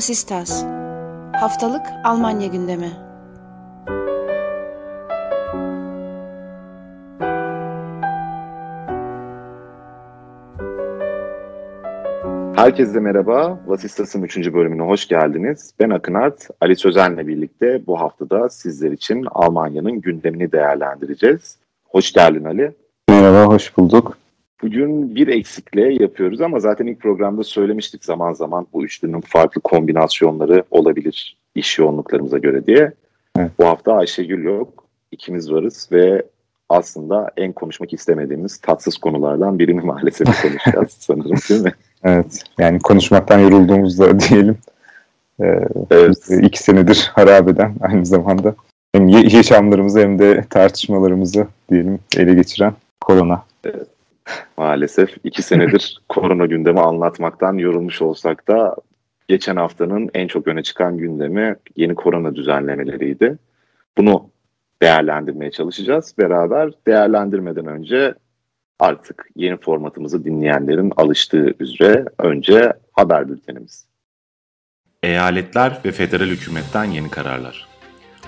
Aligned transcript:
Vasistas 0.00 0.64
Haftalık 1.32 1.82
Almanya 2.04 2.46
gündemi 2.46 2.92
Herkese 12.56 13.00
merhaba. 13.00 13.58
Vasistas'ın 13.66 14.22
3. 14.22 14.36
bölümüne 14.52 14.82
hoş 14.82 15.08
geldiniz. 15.08 15.74
Ben 15.80 15.90
Akınart, 15.90 16.48
Ali 16.60 16.76
Sözen'le 16.76 17.26
birlikte 17.26 17.86
bu 17.86 18.00
haftada 18.00 18.48
sizler 18.48 18.90
için 18.90 19.26
Almanya'nın 19.30 20.00
gündemini 20.00 20.52
değerlendireceğiz. 20.52 21.56
Hoş 21.84 22.12
geldin 22.12 22.44
Ali. 22.44 22.72
Merhaba, 23.08 23.52
hoş 23.52 23.76
bulduk. 23.76 24.16
Bugün 24.62 25.14
bir 25.14 25.28
eksikle 25.28 25.94
yapıyoruz 26.02 26.40
ama 26.40 26.60
zaten 26.60 26.86
ilk 26.86 27.00
programda 27.00 27.42
söylemiştik 27.42 28.04
zaman 28.04 28.32
zaman 28.32 28.66
bu 28.72 28.84
üçlünün 28.84 29.20
farklı 29.20 29.60
kombinasyonları 29.60 30.64
olabilir 30.70 31.36
iş 31.54 31.78
yoğunluklarımıza 31.78 32.38
göre 32.38 32.66
diye. 32.66 32.92
Evet. 33.38 33.50
Bu 33.58 33.66
hafta 33.66 33.92
Ayşegül 33.92 34.44
yok. 34.44 34.84
İkimiz 35.12 35.52
varız 35.52 35.88
ve 35.92 36.22
aslında 36.68 37.30
en 37.36 37.52
konuşmak 37.52 37.92
istemediğimiz 37.92 38.58
tatsız 38.58 38.98
konulardan 38.98 39.58
birini 39.58 39.80
maalesef 39.84 40.42
konuşacağız 40.42 40.90
sanırım 41.00 41.36
değil 41.48 41.62
mi? 41.62 41.72
Evet 42.04 42.44
yani 42.58 42.78
konuşmaktan 42.78 43.38
yorulduğumuzda 43.38 44.20
diyelim. 44.28 44.58
Ee, 45.40 45.60
evet. 45.90 46.30
iki 46.42 46.62
senedir 46.62 47.10
harabeden 47.14 47.74
aynı 47.80 48.06
zamanda 48.06 48.54
hem 48.92 49.08
yaşamlarımızı 49.08 50.00
hem 50.00 50.18
de 50.18 50.44
tartışmalarımızı 50.50 51.46
diyelim 51.70 51.98
ele 52.16 52.34
geçiren 52.34 52.72
korona. 53.00 53.42
Evet. 53.64 53.86
Maalesef 54.56 55.16
iki 55.24 55.42
senedir 55.42 55.98
korona 56.08 56.46
gündemi 56.46 56.80
anlatmaktan 56.80 57.58
yorulmuş 57.58 58.02
olsak 58.02 58.48
da 58.48 58.76
geçen 59.28 59.56
haftanın 59.56 60.10
en 60.14 60.26
çok 60.26 60.48
öne 60.48 60.62
çıkan 60.62 60.98
gündemi 60.98 61.56
yeni 61.76 61.94
korona 61.94 62.34
düzenlemeleriydi. 62.34 63.38
Bunu 63.98 64.30
değerlendirmeye 64.82 65.50
çalışacağız 65.50 66.14
beraber. 66.18 66.70
Değerlendirmeden 66.86 67.66
önce 67.66 68.14
artık 68.78 69.28
yeni 69.36 69.56
formatımızı 69.56 70.24
dinleyenlerin 70.24 70.92
alıştığı 70.96 71.54
üzere 71.60 72.04
önce 72.18 72.72
haber 72.92 73.28
bültenimiz. 73.28 73.86
Eyaletler 75.02 75.78
ve 75.84 75.92
federal 75.92 76.26
hükümetten 76.26 76.84
yeni 76.84 77.10
kararlar. 77.10 77.69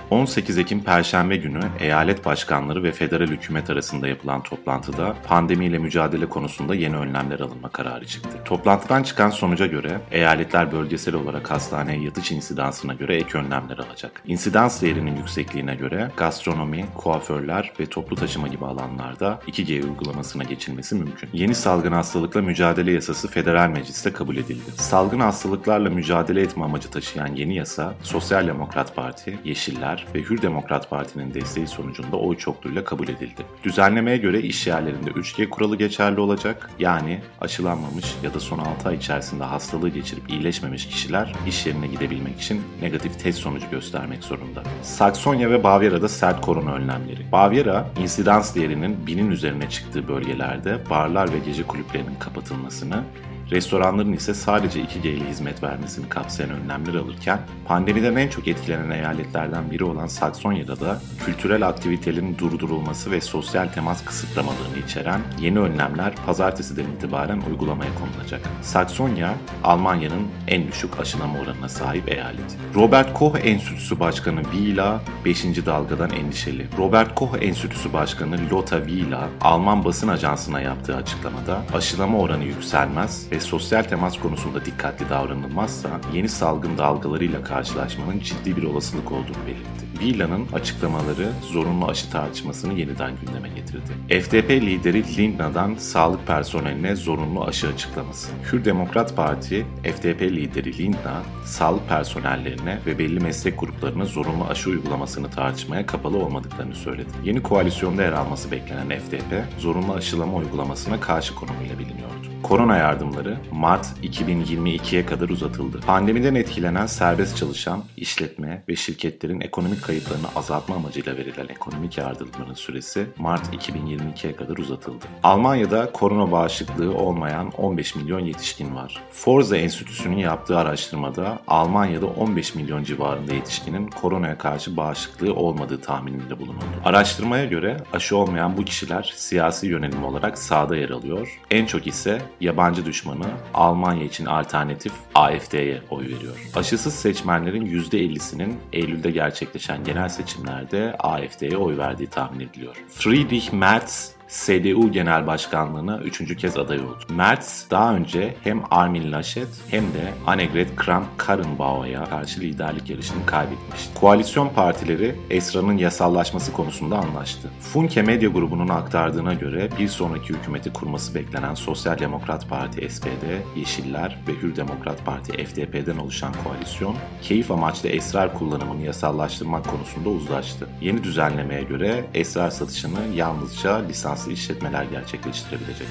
18 0.09 0.57
Ekim 0.57 0.83
Perşembe 0.83 1.35
günü 1.35 1.61
eyalet 1.79 2.25
başkanları 2.25 2.83
ve 2.83 2.91
federal 2.91 3.27
hükümet 3.27 3.69
arasında 3.69 4.07
yapılan 4.07 4.43
toplantıda 4.43 5.15
pandemiyle 5.27 5.77
mücadele 5.77 6.25
konusunda 6.25 6.75
yeni 6.75 6.97
önlemler 6.97 7.39
alınma 7.39 7.69
kararı 7.69 8.05
çıktı. 8.05 8.29
Toplantıdan 8.45 9.03
çıkan 9.03 9.29
sonuca 9.29 9.65
göre 9.65 10.01
eyaletler 10.11 10.71
bölgesel 10.71 11.15
olarak 11.15 11.51
hastaneye 11.51 12.01
yatış 12.01 12.31
insidansına 12.31 12.93
göre 12.93 13.15
ek 13.15 13.37
önlemler 13.37 13.77
alacak. 13.77 14.21
İnsidans 14.25 14.81
değerinin 14.81 15.15
yüksekliğine 15.15 15.75
göre 15.75 16.11
gastronomi, 16.17 16.85
kuaförler 16.95 17.71
ve 17.79 17.85
toplu 17.85 18.15
taşıma 18.15 18.47
gibi 18.47 18.65
alanlarda 18.65 19.39
2G 19.47 19.83
uygulamasına 19.83 20.43
geçilmesi 20.43 20.95
mümkün. 20.95 21.29
Yeni 21.33 21.55
salgın 21.55 21.91
hastalıkla 21.91 22.41
mücadele 22.41 22.91
yasası 22.91 23.27
federal 23.27 23.69
mecliste 23.69 24.13
kabul 24.13 24.37
edildi. 24.37 24.71
Salgın 24.75 25.19
hastalıklarla 25.19 25.89
mücadele 25.89 26.41
etme 26.41 26.63
amacı 26.63 26.89
taşıyan 26.89 27.35
yeni 27.35 27.55
yasa 27.55 27.93
Sosyal 28.03 28.47
Demokrat 28.47 28.95
Parti, 28.95 29.39
Yeşiller, 29.43 29.92
ve 30.15 30.21
Hür 30.21 30.41
Demokrat 30.41 30.89
Parti'nin 30.89 31.33
desteği 31.33 31.67
sonucunda 31.67 32.17
oy 32.17 32.37
çokluğuyla 32.37 32.83
kabul 32.83 33.07
edildi. 33.07 33.45
Düzenlemeye 33.63 34.17
göre 34.17 34.41
iş 34.41 34.67
yerlerinde 34.67 35.09
3G 35.09 35.49
kuralı 35.49 35.75
geçerli 35.75 36.19
olacak. 36.19 36.69
Yani 36.79 37.21
aşılanmamış 37.41 38.15
ya 38.23 38.33
da 38.33 38.39
son 38.39 38.59
6 38.59 38.89
ay 38.89 38.95
içerisinde 38.95 39.43
hastalığı 39.43 39.89
geçirip 39.89 40.29
iyileşmemiş 40.29 40.87
kişiler 40.87 41.33
iş 41.47 41.65
yerine 41.65 41.87
gidebilmek 41.87 42.41
için 42.41 42.61
negatif 42.81 43.19
test 43.19 43.39
sonucu 43.39 43.69
göstermek 43.71 44.23
zorunda. 44.23 44.63
Saksonya 44.81 45.49
ve 45.49 45.63
Bavyera'da 45.63 46.09
sert 46.09 46.41
korona 46.41 46.73
önlemleri. 46.73 47.31
Bavyera, 47.31 47.89
insidans 48.01 48.55
değerinin 48.55 49.07
binin 49.07 49.31
üzerine 49.31 49.69
çıktığı 49.69 50.07
bölgelerde 50.07 50.77
barlar 50.89 51.33
ve 51.33 51.39
gece 51.45 51.63
kulüplerinin 51.63 52.15
kapatılmasını 52.19 53.03
restoranların 53.51 54.13
ise 54.13 54.33
sadece 54.33 54.79
2G 54.79 55.07
ile 55.07 55.29
hizmet 55.29 55.63
vermesini 55.63 56.09
kapsayan 56.09 56.49
önlemler 56.49 56.93
alırken 56.93 57.39
pandemiden 57.65 58.15
en 58.15 58.27
çok 58.27 58.47
etkilenen 58.47 58.89
eyaletlerden 58.89 59.71
biri 59.71 59.83
olan 59.83 60.07
Saksonya'da 60.07 60.79
da 60.79 61.01
kültürel 61.25 61.67
aktivitelerin 61.67 62.37
durdurulması 62.37 63.11
ve 63.11 63.21
sosyal 63.21 63.67
temas 63.67 64.05
kısıtlamalarını 64.05 64.77
içeren 64.85 65.21
yeni 65.39 65.59
önlemler 65.59 66.13
pazartesiden 66.25 66.85
itibaren 66.97 67.41
uygulamaya 67.49 67.91
konulacak. 67.95 68.41
Saksonya, 68.61 69.33
Almanya'nın 69.63 70.27
en 70.47 70.67
düşük 70.67 70.99
aşılama 70.99 71.39
oranına 71.39 71.69
sahip 71.69 72.11
eyalet. 72.11 72.57
Robert 72.75 73.13
Koch 73.13 73.39
Enstitüsü 73.43 73.99
Başkanı 73.99 74.43
Wieler 74.43 74.97
5. 75.25 75.43
dalgadan 75.65 76.09
endişeli. 76.09 76.67
Robert 76.77 77.15
Koch 77.15 77.37
Enstitüsü 77.41 77.93
Başkanı 77.93 78.37
Lothar 78.51 78.85
Wieler, 78.85 79.27
Alman 79.41 79.85
basın 79.85 80.07
ajansına 80.07 80.61
yaptığı 80.61 80.95
açıklamada 80.95 81.61
aşılama 81.73 82.17
oranı 82.17 82.43
yükselmez 82.43 83.27
ve 83.33 83.39
sosyal 83.39 83.83
temas 83.83 84.19
konusunda 84.19 84.65
dikkatli 84.65 85.09
davranılmazsa 85.09 85.89
yeni 86.13 86.29
salgın 86.29 86.77
dalgalarıyla 86.77 87.43
karşılaşmanın 87.43 88.19
ciddi 88.19 88.57
bir 88.57 88.63
olasılık 88.63 89.11
olduğunu 89.11 89.45
belirtti. 89.47 89.92
Vila'nın 90.03 90.47
açıklamaları 90.53 91.31
zorunlu 91.41 91.85
aşı 91.85 92.11
tartışmasını 92.11 92.73
yeniden 92.73 93.11
gündeme 93.25 93.49
getirdi. 93.49 94.21
FDP 94.21 94.49
lideri 94.49 95.17
Lindna'dan 95.17 95.75
sağlık 95.75 96.27
personeline 96.27 96.95
zorunlu 96.95 97.43
aşı 97.43 97.67
açıklaması. 97.67 98.31
Hür 98.51 98.65
Demokrat 98.65 99.15
Parti, 99.15 99.65
FDP 99.83 100.21
lideri 100.21 100.77
Lindna, 100.77 101.23
sağlık 101.45 101.89
personellerine 101.89 102.79
ve 102.85 102.99
belli 102.99 103.19
meslek 103.19 103.59
gruplarına 103.59 104.05
zorunlu 104.05 104.45
aşı 104.45 104.69
uygulamasını 104.69 105.29
tartışmaya 105.29 105.85
kapalı 105.85 106.17
olmadıklarını 106.17 106.75
söyledi. 106.75 107.09
Yeni 107.23 107.43
koalisyonda 107.43 108.03
yer 108.03 108.11
alması 108.11 108.51
beklenen 108.51 108.99
FDP, 108.99 109.59
zorunlu 109.59 109.93
aşılama 109.93 110.37
uygulamasına 110.37 110.99
karşı 110.99 111.35
konumuyla 111.35 111.79
biliniyordu. 111.79 112.33
Korona 112.43 112.77
yardımları 112.77 113.37
Mart 113.51 113.87
2022'ye 114.03 115.05
kadar 115.05 115.29
uzatıldı. 115.29 115.79
Pandemiden 115.79 116.35
etkilenen 116.35 116.85
serbest 116.85 117.37
çalışan, 117.37 117.83
işletme 117.97 118.63
ve 118.69 118.75
şirketlerin 118.75 119.41
ekonomik 119.41 119.83
kayıplarını 119.93 120.27
azaltma 120.35 120.75
amacıyla 120.75 121.17
verilen 121.17 121.47
ekonomik 121.47 121.97
yardımların 121.97 122.53
süresi 122.53 123.07
Mart 123.17 123.55
2022'ye 123.55 124.35
kadar 124.35 124.57
uzatıldı. 124.57 125.05
Almanya'da 125.23 125.91
korona 125.91 126.31
bağışıklığı 126.31 126.95
olmayan 126.95 127.51
15 127.51 127.95
milyon 127.95 128.19
yetişkin 128.19 128.75
var. 128.75 129.01
Forza 129.11 129.57
Enstitüsü'nün 129.57 130.17
yaptığı 130.17 130.57
araştırmada 130.57 131.39
Almanya'da 131.47 132.05
15 132.05 132.55
milyon 132.55 132.83
civarında 132.83 133.33
yetişkinin 133.33 133.87
koronaya 133.87 134.37
karşı 134.37 134.77
bağışıklığı 134.77 135.33
olmadığı 135.33 135.81
tahmininde 135.81 136.39
bulunuldu. 136.39 136.63
Araştırmaya 136.85 137.45
göre 137.45 137.77
aşı 137.93 138.17
olmayan 138.17 138.57
bu 138.57 138.65
kişiler 138.65 139.13
siyasi 139.15 139.67
yönelim 139.67 140.03
olarak 140.03 140.37
sağda 140.37 140.75
yer 140.75 140.89
alıyor. 140.89 141.41
En 141.51 141.65
çok 141.65 141.87
ise 141.87 142.21
yabancı 142.41 142.85
düşmanı 142.85 143.27
Almanya 143.53 144.03
için 144.03 144.25
alternatif 144.25 144.93
AFD'ye 145.15 145.81
oy 145.89 146.03
veriyor. 146.03 146.49
Aşısız 146.55 146.93
seçmenlerin 146.93 147.65
%50'sinin 147.65 148.57
Eylül'de 148.73 149.11
gerçekleşen 149.11 149.72
genel 149.77 150.09
seçimlerde 150.09 150.95
AFD'ye 150.99 151.57
oy 151.57 151.77
verdiği 151.77 152.07
tahmin 152.07 152.39
ediliyor. 152.39 152.75
Friedrich 152.89 153.53
Merz 153.53 154.12
CDU 154.27 154.91
Genel 154.91 155.27
Başkanlığı'na 155.27 155.97
üçüncü 155.97 156.37
kez 156.37 156.57
aday 156.57 156.79
oldu. 156.79 156.99
Merz 157.09 157.67
daha 157.71 157.95
önce 157.95 158.35
hem 158.43 158.63
Armin 158.71 159.11
Laschet 159.11 159.47
hem 159.69 159.83
de 159.83 160.13
Annegret 160.27 160.75
Kramp-Karrenbauer'a 160.75 162.05
karşı 162.05 162.41
liderlik 162.41 162.89
yarışını 162.89 163.25
kaybetmişti. 163.25 163.99
Koalisyon 163.99 164.49
partileri 164.49 165.15
Esra'nın 165.29 165.77
yasallaşması 165.77 166.53
konusunda 166.53 166.97
anlaştı. 166.97 167.49
Funke 167.59 168.01
Medya 168.01 168.29
grubunun 168.29 168.69
aktardığına 168.69 169.33
göre 169.33 169.69
bir 169.79 169.87
sonraki 169.87 170.33
hükümeti 170.33 170.73
kurması 170.73 171.15
beklenen 171.15 171.55
Sosyal 171.55 171.99
Demokrat 171.99 172.49
Parti 172.49 172.89
SPD, 172.89 173.57
Yeşiller 173.59 174.19
ve 174.27 174.31
Hür 174.41 174.55
Demokrat 174.55 175.05
Parti 175.05 175.45
FDP'den 175.45 175.97
oluşan 175.97 176.33
koalisyon, 176.43 176.95
keyif 177.21 177.51
amaçlı 177.51 177.89
esrar 177.89 178.33
kullanımını 178.33 178.81
yasallaştırmak 178.81 179.69
konusunda 179.69 180.09
uzlaştı. 180.09 180.67
Yeni 180.81 181.03
düzenlemeye 181.03 181.63
göre 181.63 182.05
esrar 182.13 182.49
satışını 182.49 182.99
yalnızca 183.15 183.75
lisans 183.75 184.12
lisanslı 184.13 184.31
işletmeler 184.31 184.83
gerçekleştirebilecek. 184.83 185.87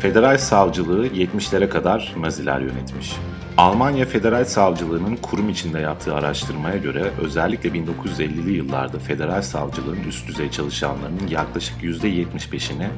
Federal 0.00 0.38
savcılığı 0.38 1.06
70'lere 1.06 1.68
kadar 1.68 2.14
Naziler 2.20 2.60
yönetmiş. 2.60 3.12
Almanya 3.56 4.06
Federal 4.06 4.44
Savcılığı'nın 4.44 5.16
kurum 5.16 5.48
içinde 5.48 5.78
yaptığı 5.80 6.14
araştırmaya 6.14 6.76
göre 6.76 7.10
özellikle 7.22 7.68
1950'li 7.68 8.52
yıllarda 8.52 8.98
federal 8.98 9.42
savcılığın 9.42 10.04
üst 10.08 10.28
düzey 10.28 10.50
çalışanlarının 10.50 11.26
yaklaşık 11.28 11.82
%75'ini 11.82 12.88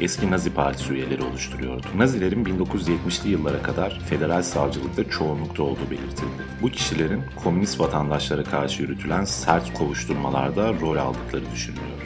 eski 0.00 0.30
Nazi 0.30 0.54
Partisi 0.54 0.92
üyeleri 0.92 1.22
oluşturuyordu. 1.22 1.86
Nazilerin 1.96 2.44
1970'li 2.44 3.30
yıllara 3.30 3.62
kadar 3.62 4.00
federal 4.08 4.42
savcılıkta 4.42 5.10
çoğunlukta 5.10 5.62
olduğu 5.62 5.90
belirtildi. 5.90 6.42
Bu 6.62 6.70
kişilerin 6.70 7.22
komünist 7.44 7.80
vatandaşlara 7.80 8.44
karşı 8.44 8.82
yürütülen 8.82 9.24
sert 9.24 9.74
kovuşturmalarda 9.74 10.72
rol 10.80 10.96
aldıkları 10.96 11.44
düşünülüyor. 11.54 11.97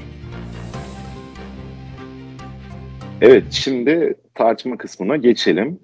Evet, 3.25 3.45
şimdi 3.51 4.15
tartışma 4.35 4.77
kısmına 4.77 5.17
geçelim. 5.17 5.81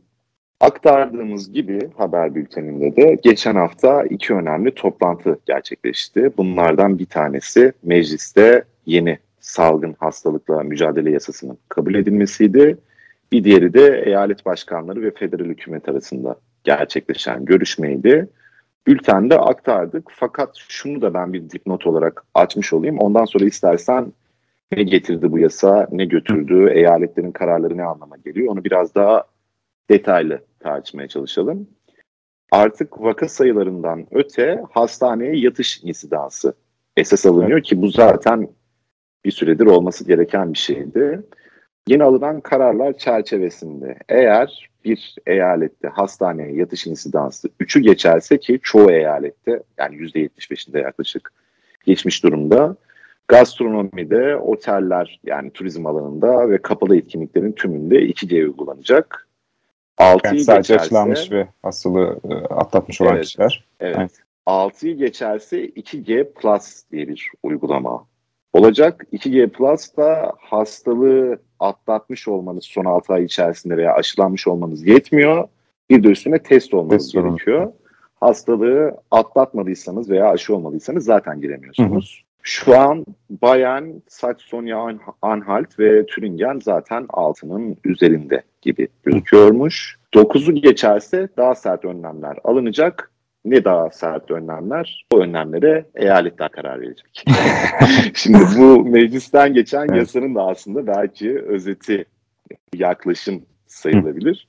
Aktardığımız 0.60 1.52
gibi 1.52 1.90
haber 1.96 2.34
bülteninde 2.34 2.96
de 2.96 3.18
geçen 3.22 3.54
hafta 3.54 4.04
iki 4.04 4.34
önemli 4.34 4.74
toplantı 4.74 5.38
gerçekleşti. 5.46 6.30
Bunlardan 6.36 6.98
bir 6.98 7.06
tanesi 7.06 7.72
mecliste 7.82 8.64
yeni 8.86 9.18
salgın 9.40 9.96
hastalıkla 9.98 10.62
mücadele 10.62 11.10
yasasının 11.10 11.58
kabul 11.68 11.94
edilmesiydi. 11.94 12.76
Bir 13.32 13.44
diğeri 13.44 13.74
de 13.74 14.02
eyalet 14.06 14.46
başkanları 14.46 15.02
ve 15.02 15.10
federal 15.10 15.44
hükümet 15.44 15.88
arasında 15.88 16.36
gerçekleşen 16.64 17.44
görüşmeydi. 17.44 18.28
Bültende 18.86 19.38
aktardık 19.38 20.08
fakat 20.10 20.56
şunu 20.68 21.02
da 21.02 21.14
ben 21.14 21.32
bir 21.32 21.50
dipnot 21.50 21.86
olarak 21.86 22.24
açmış 22.34 22.72
olayım. 22.72 22.98
Ondan 22.98 23.24
sonra 23.24 23.44
istersen 23.44 24.12
ne 24.72 24.82
getirdi 24.82 25.32
bu 25.32 25.38
yasa, 25.38 25.88
ne 25.92 26.04
götürdü, 26.04 26.70
eyaletlerin 26.74 27.32
kararları 27.32 27.76
ne 27.76 27.84
anlama 27.84 28.16
geliyor 28.16 28.52
onu 28.52 28.64
biraz 28.64 28.94
daha 28.94 29.24
detaylı 29.90 30.44
tartışmaya 30.60 31.08
çalışalım. 31.08 31.68
Artık 32.50 33.00
vaka 33.00 33.28
sayılarından 33.28 34.06
öte 34.10 34.62
hastaneye 34.70 35.36
yatış 35.36 35.80
insidansı 35.84 36.54
esas 36.96 37.26
alınıyor 37.26 37.62
ki 37.62 37.82
bu 37.82 37.88
zaten 37.88 38.48
bir 39.24 39.30
süredir 39.30 39.66
olması 39.66 40.04
gereken 40.06 40.52
bir 40.52 40.58
şeydi. 40.58 41.22
Yeni 41.88 42.04
alınan 42.04 42.40
kararlar 42.40 42.98
çerçevesinde 42.98 43.98
eğer 44.08 44.70
bir 44.84 45.16
eyalette 45.26 45.88
hastaneye 45.88 46.54
yatış 46.54 46.86
insidansı 46.86 47.48
3'ü 47.60 47.80
geçerse 47.80 48.38
ki 48.38 48.58
çoğu 48.62 48.90
eyalette 48.90 49.62
yani 49.78 49.96
%75'inde 49.96 50.82
yaklaşık 50.82 51.32
geçmiş 51.84 52.24
durumda 52.24 52.76
gastronomide, 53.28 54.36
oteller 54.36 55.20
yani 55.24 55.50
turizm 55.50 55.86
alanında 55.86 56.50
ve 56.50 56.62
kapalı 56.62 56.96
etkinliklerin 56.96 57.52
tümünde 57.52 57.96
2G 57.96 58.44
uygulanacak. 58.44 59.28
6'yı 59.98 60.20
yani 60.24 60.40
sadece 60.40 60.74
geçerse, 60.74 60.84
açılanmış 60.84 61.32
ve 61.32 61.48
hastalığı 61.62 62.20
e, 62.30 62.34
atlatmış 62.34 63.00
olan 63.00 63.14
evet, 63.14 63.24
kişiler. 63.24 63.64
Evet. 63.80 63.96
evet. 63.98 64.12
6'yı 64.46 64.96
geçerse 64.96 65.66
2G 65.66 66.32
Plus 66.32 66.82
diye 66.92 67.08
bir 67.08 67.30
uygulama 67.42 68.06
olacak. 68.52 69.06
2G 69.12 69.48
Plus 69.48 69.96
da 69.96 70.32
hastalığı 70.38 71.38
atlatmış 71.60 72.28
olmanız 72.28 72.64
son 72.64 72.84
6 72.84 73.12
ay 73.12 73.24
içerisinde 73.24 73.76
veya 73.76 73.94
aşılanmış 73.94 74.48
olmanız 74.48 74.86
yetmiyor. 74.86 75.48
Bir 75.90 76.02
de 76.02 76.08
üstüne 76.08 76.42
test 76.42 76.74
olmanız 76.74 77.12
test 77.12 77.14
gerekiyor. 77.14 77.62
Olun. 77.62 77.74
Hastalığı 78.20 78.96
atlatmadıysanız 79.10 80.10
veya 80.10 80.30
aşı 80.30 80.56
olmadıysanız 80.56 81.04
zaten 81.04 81.40
giremiyorsunuz. 81.40 82.24
Şu 82.50 82.78
an 82.78 83.06
Bayern, 83.30 83.84
Saxonia 84.08 84.92
Anhalt 85.22 85.78
ve 85.78 86.06
Thüringen 86.06 86.60
zaten 86.62 87.06
altının 87.08 87.76
üzerinde 87.84 88.42
gibi 88.62 88.88
gözüküyormuş. 89.02 89.96
9'u 90.14 90.54
geçerse 90.54 91.28
daha 91.36 91.54
sert 91.54 91.84
önlemler 91.84 92.38
alınacak. 92.44 93.10
Ne 93.44 93.64
daha 93.64 93.90
sert 93.90 94.30
önlemler? 94.30 95.06
O 95.12 95.18
önlemlere 95.18 95.84
eyaletler 95.94 96.48
karar 96.50 96.80
verecek. 96.80 97.24
Şimdi 98.14 98.38
bu 98.58 98.84
meclisten 98.84 99.54
geçen 99.54 99.94
yasanın 99.94 100.34
da 100.34 100.42
aslında 100.42 100.86
belki 100.86 101.38
özeti 101.38 102.04
yaklaşım 102.74 103.42
sayılabilir. 103.66 104.46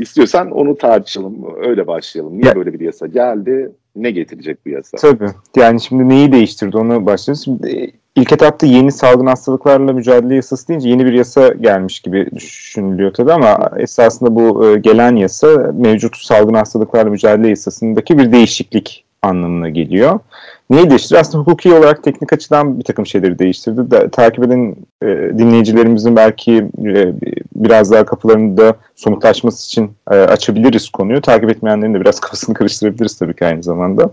İstiyorsan 0.00 0.50
onu 0.50 0.76
tartışalım, 0.76 1.34
öyle 1.62 1.86
başlayalım. 1.86 2.38
Niye 2.38 2.56
böyle 2.56 2.72
bir 2.72 2.80
yasa 2.80 3.06
geldi? 3.06 3.72
Ne 3.96 4.10
getirecek 4.10 4.66
bu 4.66 4.70
yasa? 4.70 4.96
Tabii. 4.96 5.30
Yani 5.56 5.80
şimdi 5.80 6.08
neyi 6.08 6.32
değiştirdi 6.32 6.76
onu 6.76 7.06
başlıyoruz. 7.06 7.44
Şimdi 7.44 7.70
e, 7.70 7.90
ilk 8.16 8.32
etapta 8.32 8.66
yeni 8.66 8.92
salgın 8.92 9.26
hastalıklarla 9.26 9.92
mücadele 9.92 10.34
yasası 10.34 10.68
deyince 10.68 10.88
yeni 10.88 11.06
bir 11.06 11.12
yasa 11.12 11.48
gelmiş 11.48 12.00
gibi 12.00 12.30
düşünülüyor 12.34 13.14
tabii 13.14 13.32
ama 13.32 13.70
esasında 13.76 14.34
bu 14.34 14.66
e, 14.66 14.78
gelen 14.78 15.16
yasa 15.16 15.72
mevcut 15.74 16.16
salgın 16.16 16.54
hastalıklarla 16.54 17.10
mücadele 17.10 17.48
yasasındaki 17.48 18.18
bir 18.18 18.32
değişiklik 18.32 19.04
anlamına 19.22 19.68
geliyor. 19.68 20.20
Neyi 20.70 20.90
değiştirdi? 20.90 21.18
Aslında 21.18 21.42
hukuki 21.42 21.74
olarak 21.74 22.04
teknik 22.04 22.32
açıdan 22.32 22.78
bir 22.78 22.84
takım 22.84 23.06
şeyleri 23.06 23.38
değiştirdi. 23.38 23.90
Da, 23.90 24.10
takip 24.10 24.44
eden 24.44 24.76
e, 25.02 25.06
dinleyicilerimizin 25.38 26.16
belki 26.16 26.52
e, 26.84 27.12
biraz 27.56 27.90
daha 27.90 28.04
kapılarını 28.04 28.56
da 28.56 28.74
somutlaşması 28.96 29.66
için 29.66 29.92
e, 30.10 30.14
açabiliriz 30.14 30.90
konuyu. 30.90 31.20
Takip 31.20 31.50
etmeyenlerin 31.50 31.94
de 31.94 32.00
biraz 32.00 32.20
kafasını 32.20 32.54
karıştırabiliriz 32.54 33.18
tabii 33.18 33.36
ki 33.36 33.46
aynı 33.46 33.62
zamanda. 33.62 34.10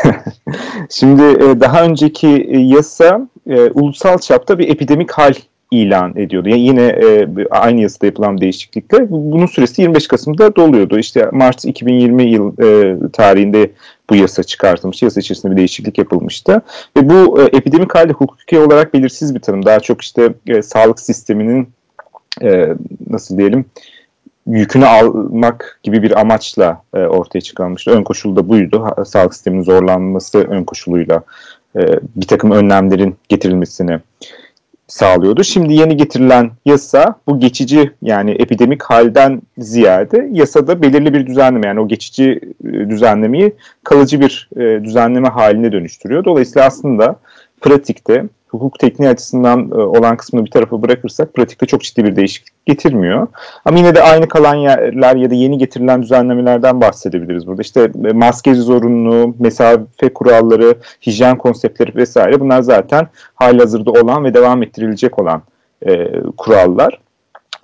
Şimdi 0.90 1.22
e, 1.22 1.60
daha 1.60 1.84
önceki 1.84 2.48
yasa 2.52 3.28
e, 3.46 3.70
ulusal 3.70 4.18
çapta 4.18 4.58
bir 4.58 4.68
epidemik 4.68 5.10
hal 5.10 5.34
ilan 5.70 6.16
ediyordu. 6.16 6.48
Yani 6.48 6.60
yine 6.60 6.86
e, 6.86 7.28
aynı 7.50 7.80
yasada 7.80 8.06
yapılan 8.06 8.40
değişiklikle 8.40 9.10
bunun 9.10 9.46
süresi 9.46 9.82
25 9.82 10.08
Kasım'da 10.08 10.56
doluyordu. 10.56 10.98
İşte 10.98 11.28
Mart 11.32 11.64
2020 11.64 12.22
yıl 12.22 12.52
e, 12.62 12.96
tarihinde 13.12 13.70
bu 14.10 14.16
yasa 14.16 14.42
çıkartılmış. 14.42 15.02
Yasa 15.02 15.20
içerisinde 15.20 15.52
bir 15.52 15.56
değişiklik 15.56 15.98
yapılmıştı. 15.98 16.62
Ve 16.96 17.10
bu 17.10 17.40
e, 17.40 17.44
epidemik 17.44 17.94
halde 17.94 18.12
hukuki 18.12 18.58
olarak 18.58 18.94
belirsiz 18.94 19.34
bir 19.34 19.40
tanım. 19.40 19.66
Daha 19.66 19.80
çok 19.80 20.02
işte 20.02 20.34
e, 20.46 20.62
sağlık 20.62 21.00
sisteminin 21.00 21.68
e, 22.42 22.74
nasıl 23.10 23.38
diyelim 23.38 23.64
yükünü 24.48 24.86
almak 24.86 25.80
gibi 25.82 26.02
bir 26.02 26.20
amaçla 26.20 26.82
e, 26.94 26.98
ortaya 26.98 27.40
çıkarılmıştı. 27.40 27.90
Ön 27.90 28.02
koşul 28.02 28.36
da 28.36 28.48
buydu. 28.48 28.86
Sağlık 29.06 29.34
sisteminin 29.34 29.62
zorlanması 29.62 30.38
ön 30.38 30.64
koşuluyla 30.64 31.22
e, 31.76 31.80
bir 32.16 32.26
takım 32.26 32.50
önlemlerin 32.50 33.16
getirilmesini 33.28 34.00
sağlıyordu. 34.88 35.44
Şimdi 35.44 35.74
yeni 35.74 35.96
getirilen 35.96 36.50
yasa 36.64 37.14
bu 37.26 37.40
geçici 37.40 37.92
yani 38.02 38.30
epidemik 38.30 38.82
halden 38.82 39.42
ziyade 39.58 40.28
yasada 40.32 40.82
belirli 40.82 41.14
bir 41.14 41.26
düzenleme 41.26 41.66
yani 41.66 41.80
o 41.80 41.88
geçici 41.88 42.40
e, 42.64 42.72
düzenlemeyi 42.90 43.52
kalıcı 43.84 44.20
bir 44.20 44.50
e, 44.56 44.84
düzenleme 44.84 45.28
haline 45.28 45.72
dönüştürüyor. 45.72 46.24
Dolayısıyla 46.24 46.66
aslında 46.66 47.16
pratikte 47.60 48.24
hukuk 48.48 48.78
tekniği 48.78 49.10
açısından 49.10 49.70
e, 49.70 49.74
olan 49.74 50.16
kısmını 50.16 50.44
bir 50.44 50.50
tarafa 50.50 50.82
bırakırsak 50.82 51.34
pratikte 51.34 51.66
çok 51.66 51.82
ciddi 51.82 52.04
bir 52.04 52.16
değişiklik 52.16 52.66
getirmiyor. 52.66 53.26
Ama 53.64 53.78
yine 53.78 53.94
de 53.94 54.02
aynı 54.02 54.28
kalan 54.28 54.54
yerler 54.54 55.16
ya 55.16 55.30
da 55.30 55.34
yeni 55.34 55.58
getirilen 55.58 56.02
düzenlemelerden 56.02 56.80
bahsedebiliriz 56.80 57.46
burada. 57.46 57.62
İşte 57.62 57.90
e, 58.04 58.12
maske 58.12 58.54
zorunluluğu, 58.54 59.34
mesafe 59.38 60.12
kuralları, 60.14 60.74
hijyen 61.06 61.38
konseptleri 61.38 61.96
vesaire 61.96 62.40
bunlar 62.40 62.62
zaten 62.62 63.08
halihazırda 63.34 63.90
olan 63.90 64.24
ve 64.24 64.34
devam 64.34 64.62
ettirilecek 64.62 65.18
olan 65.18 65.42
e, 65.86 66.06
kurallar. 66.36 67.00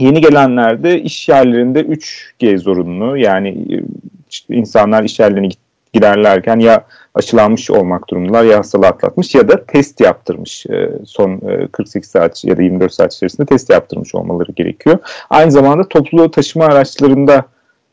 Yeni 0.00 0.20
gelenlerde 0.20 1.00
iş 1.00 1.28
yerlerinde 1.28 1.80
3G 1.80 2.58
zorunlu 2.58 3.16
yani 3.16 3.48
e, 3.48 4.54
insanlar 4.54 5.04
iş 5.04 5.20
yerlerine 5.20 5.48
giderlerken 5.94 6.58
ya 6.58 6.84
aşılanmış 7.14 7.70
olmak 7.70 8.08
durumundalar 8.10 8.44
ya 8.44 8.58
hastalığı 8.58 8.86
atlatmış 8.86 9.34
ya 9.34 9.48
da 9.48 9.66
test 9.66 10.00
yaptırmış. 10.00 10.66
E, 10.66 10.90
son 11.06 11.40
48 11.72 12.08
e, 12.08 12.10
saat 12.10 12.44
ya 12.44 12.56
da 12.56 12.62
24 12.62 12.92
saat 12.92 13.14
içerisinde 13.14 13.46
test 13.46 13.70
yaptırmış 13.70 14.14
olmaları 14.14 14.52
gerekiyor. 14.52 14.98
Aynı 15.30 15.52
zamanda 15.52 15.88
toplu 15.88 16.30
taşıma 16.30 16.64
araçlarında 16.64 17.44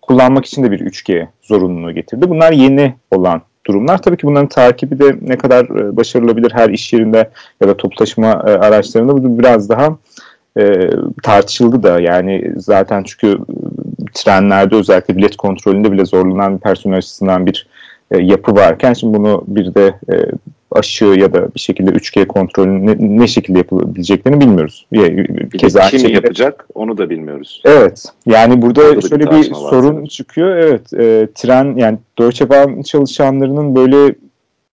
kullanmak 0.01 0.45
için 0.45 0.63
de 0.63 0.71
bir 0.71 0.79
3G 0.79 1.27
zorunluluğu 1.41 1.91
getirdi. 1.91 2.29
Bunlar 2.29 2.51
yeni 2.51 2.95
olan 3.11 3.41
durumlar. 3.65 4.01
Tabii 4.01 4.17
ki 4.17 4.27
bunların 4.27 4.49
takibi 4.49 4.99
de 4.99 5.15
ne 5.21 5.37
kadar 5.37 5.65
e, 5.65 5.97
başarılabilir 5.97 6.51
her 6.51 6.69
iş 6.69 6.93
yerinde 6.93 7.29
ya 7.61 7.67
da 7.67 7.77
toplu 7.77 7.95
taşıma 7.95 8.31
araçlarında 8.43 9.13
bu 9.13 9.39
biraz 9.39 9.69
daha 9.69 9.97
e, 10.59 10.89
tartışıldı 11.23 11.83
da 11.83 12.01
yani 12.01 12.53
zaten 12.57 13.03
çünkü 13.03 13.37
trenlerde 14.13 14.75
özellikle 14.75 15.17
bilet 15.17 15.37
kontrolünde 15.37 15.91
bile 15.91 16.05
zorlanan 16.05 16.55
bir 16.55 16.59
personel 16.59 16.97
açısından 16.97 17.45
bir 17.45 17.67
e, 18.11 18.17
yapı 18.17 18.55
varken 18.55 18.93
şimdi 18.93 19.17
bunu 19.17 19.43
bir 19.47 19.75
de 19.75 19.95
e, 20.13 20.15
aşı 20.71 21.05
ya 21.05 21.33
da 21.33 21.53
bir 21.55 21.59
şekilde 21.59 21.91
3G 21.91 22.25
kontrolünün 22.25 22.87
ne, 22.87 23.21
ne 23.21 23.27
şekilde 23.27 23.57
yapılabileceklerini 23.57 24.41
bilmiyoruz. 24.41 24.87
Keza 25.57 25.81
kim 25.81 25.99
şekilde... 25.99 26.13
yapacak 26.13 26.67
onu 26.73 26.97
da 26.97 27.09
bilmiyoruz. 27.09 27.61
Evet. 27.65 28.05
Yani 28.25 28.61
burada 28.61 28.81
Orada 28.81 29.01
şöyle 29.01 29.31
bir, 29.31 29.37
bir 29.37 29.53
sorun 29.53 30.05
çıkıyor. 30.05 30.55
Evet. 30.55 30.93
E, 30.93 31.27
tren 31.35 31.75
yani 31.77 31.97
Deutsche 32.19 32.49
Bahn 32.49 32.81
çalışanlarının 32.81 33.75
böyle 33.75 34.15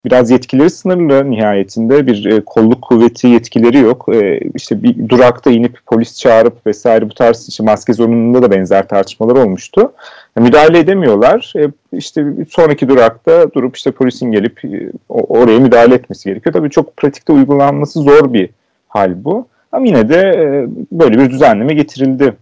biraz 0.05 0.31
yetkileri 0.31 0.71
sınırlı 0.71 1.31
nihayetinde 1.31 2.07
bir 2.07 2.25
e, 2.25 2.41
kolluk 2.41 2.83
kuvveti 2.83 3.29
yetkileri 3.29 3.79
yok. 3.79 4.07
E, 4.15 4.41
işte 4.55 4.83
bir 4.83 5.09
durakta 5.09 5.51
inip 5.51 5.79
polis 5.87 6.19
çağırıp 6.19 6.67
vesaire 6.67 7.11
bu 7.11 7.15
tarz 7.15 7.49
işte 7.49 7.65
maske 7.65 7.93
zorunluluğunda 7.93 8.43
da 8.43 8.51
benzer 8.51 8.89
tartışmalar 8.89 9.37
olmuştu. 9.37 9.93
müdahale 10.37 10.79
edemiyorlar. 10.79 11.53
E, 11.57 11.69
işte 11.93 12.25
sonraki 12.51 12.89
durakta 12.89 13.53
durup 13.55 13.77
işte 13.77 13.91
polisin 13.91 14.33
gelip 14.33 14.65
e, 14.65 14.91
oraya 15.09 15.59
müdahale 15.61 15.95
etmesi 15.95 16.29
gerekiyor. 16.29 16.53
Tabii 16.53 16.71
çok 16.71 16.97
pratikte 16.97 17.33
uygulanması 17.33 18.01
zor 18.01 18.33
bir 18.33 18.51
hal 18.89 19.25
bu. 19.25 19.47
Ama 19.73 19.87
yine 19.87 20.09
de 20.09 20.19
e, 20.19 20.67
böyle 20.93 21.19
bir 21.19 21.31
düzenleme 21.31 21.75
getirildi 21.75 22.35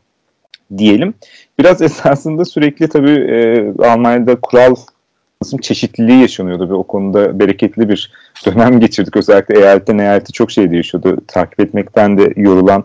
diyelim. 0.78 1.14
Biraz 1.58 1.82
esasında 1.88 2.44
sürekli 2.44 2.88
tabii 2.88 3.10
e, 3.10 3.72
Almanya'da 3.88 4.36
kural 4.36 4.75
nasıl 5.47 5.59
çeşitliliği 5.59 6.21
yaşanıyordu 6.21 6.69
ve 6.69 6.75
o 6.75 6.83
konuda 6.83 7.38
bereketli 7.38 7.88
bir 7.88 8.12
dönem 8.47 8.81
geçirdik. 8.81 9.17
Özellikle 9.17 9.59
eyaletten 9.59 9.99
eyalete 9.99 10.33
çok 10.33 10.50
şey 10.50 10.71
değişiyordu. 10.71 11.17
Takip 11.29 11.61
etmekten 11.61 12.19
de 12.19 12.33
yorulan 12.37 12.85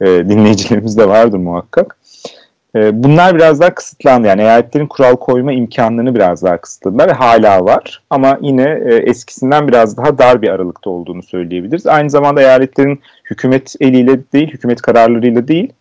e, 0.00 0.06
dinleyicilerimiz 0.06 0.98
de 0.98 1.08
vardır 1.08 1.38
muhakkak. 1.38 1.96
E, 2.76 3.02
bunlar 3.04 3.34
biraz 3.34 3.60
daha 3.60 3.74
kısıtlandı. 3.74 4.26
Yani 4.26 4.42
eyaletlerin 4.42 4.86
kural 4.86 5.16
koyma 5.16 5.52
imkanlarını 5.52 6.14
biraz 6.14 6.42
daha 6.42 6.60
kısıtladılar 6.60 7.08
ve 7.08 7.12
hala 7.12 7.64
var. 7.64 8.02
Ama 8.10 8.38
yine 8.40 8.80
e, 8.86 8.94
eskisinden 8.94 9.68
biraz 9.68 9.96
daha 9.96 10.18
dar 10.18 10.42
bir 10.42 10.48
aralıkta 10.48 10.90
olduğunu 10.90 11.22
söyleyebiliriz. 11.22 11.86
Aynı 11.86 12.10
zamanda 12.10 12.40
eyaletlerin 12.40 13.00
hükümet 13.30 13.74
eliyle 13.80 14.32
değil, 14.32 14.48
hükümet 14.48 14.82
kararlarıyla 14.82 15.48
değil, 15.48 15.72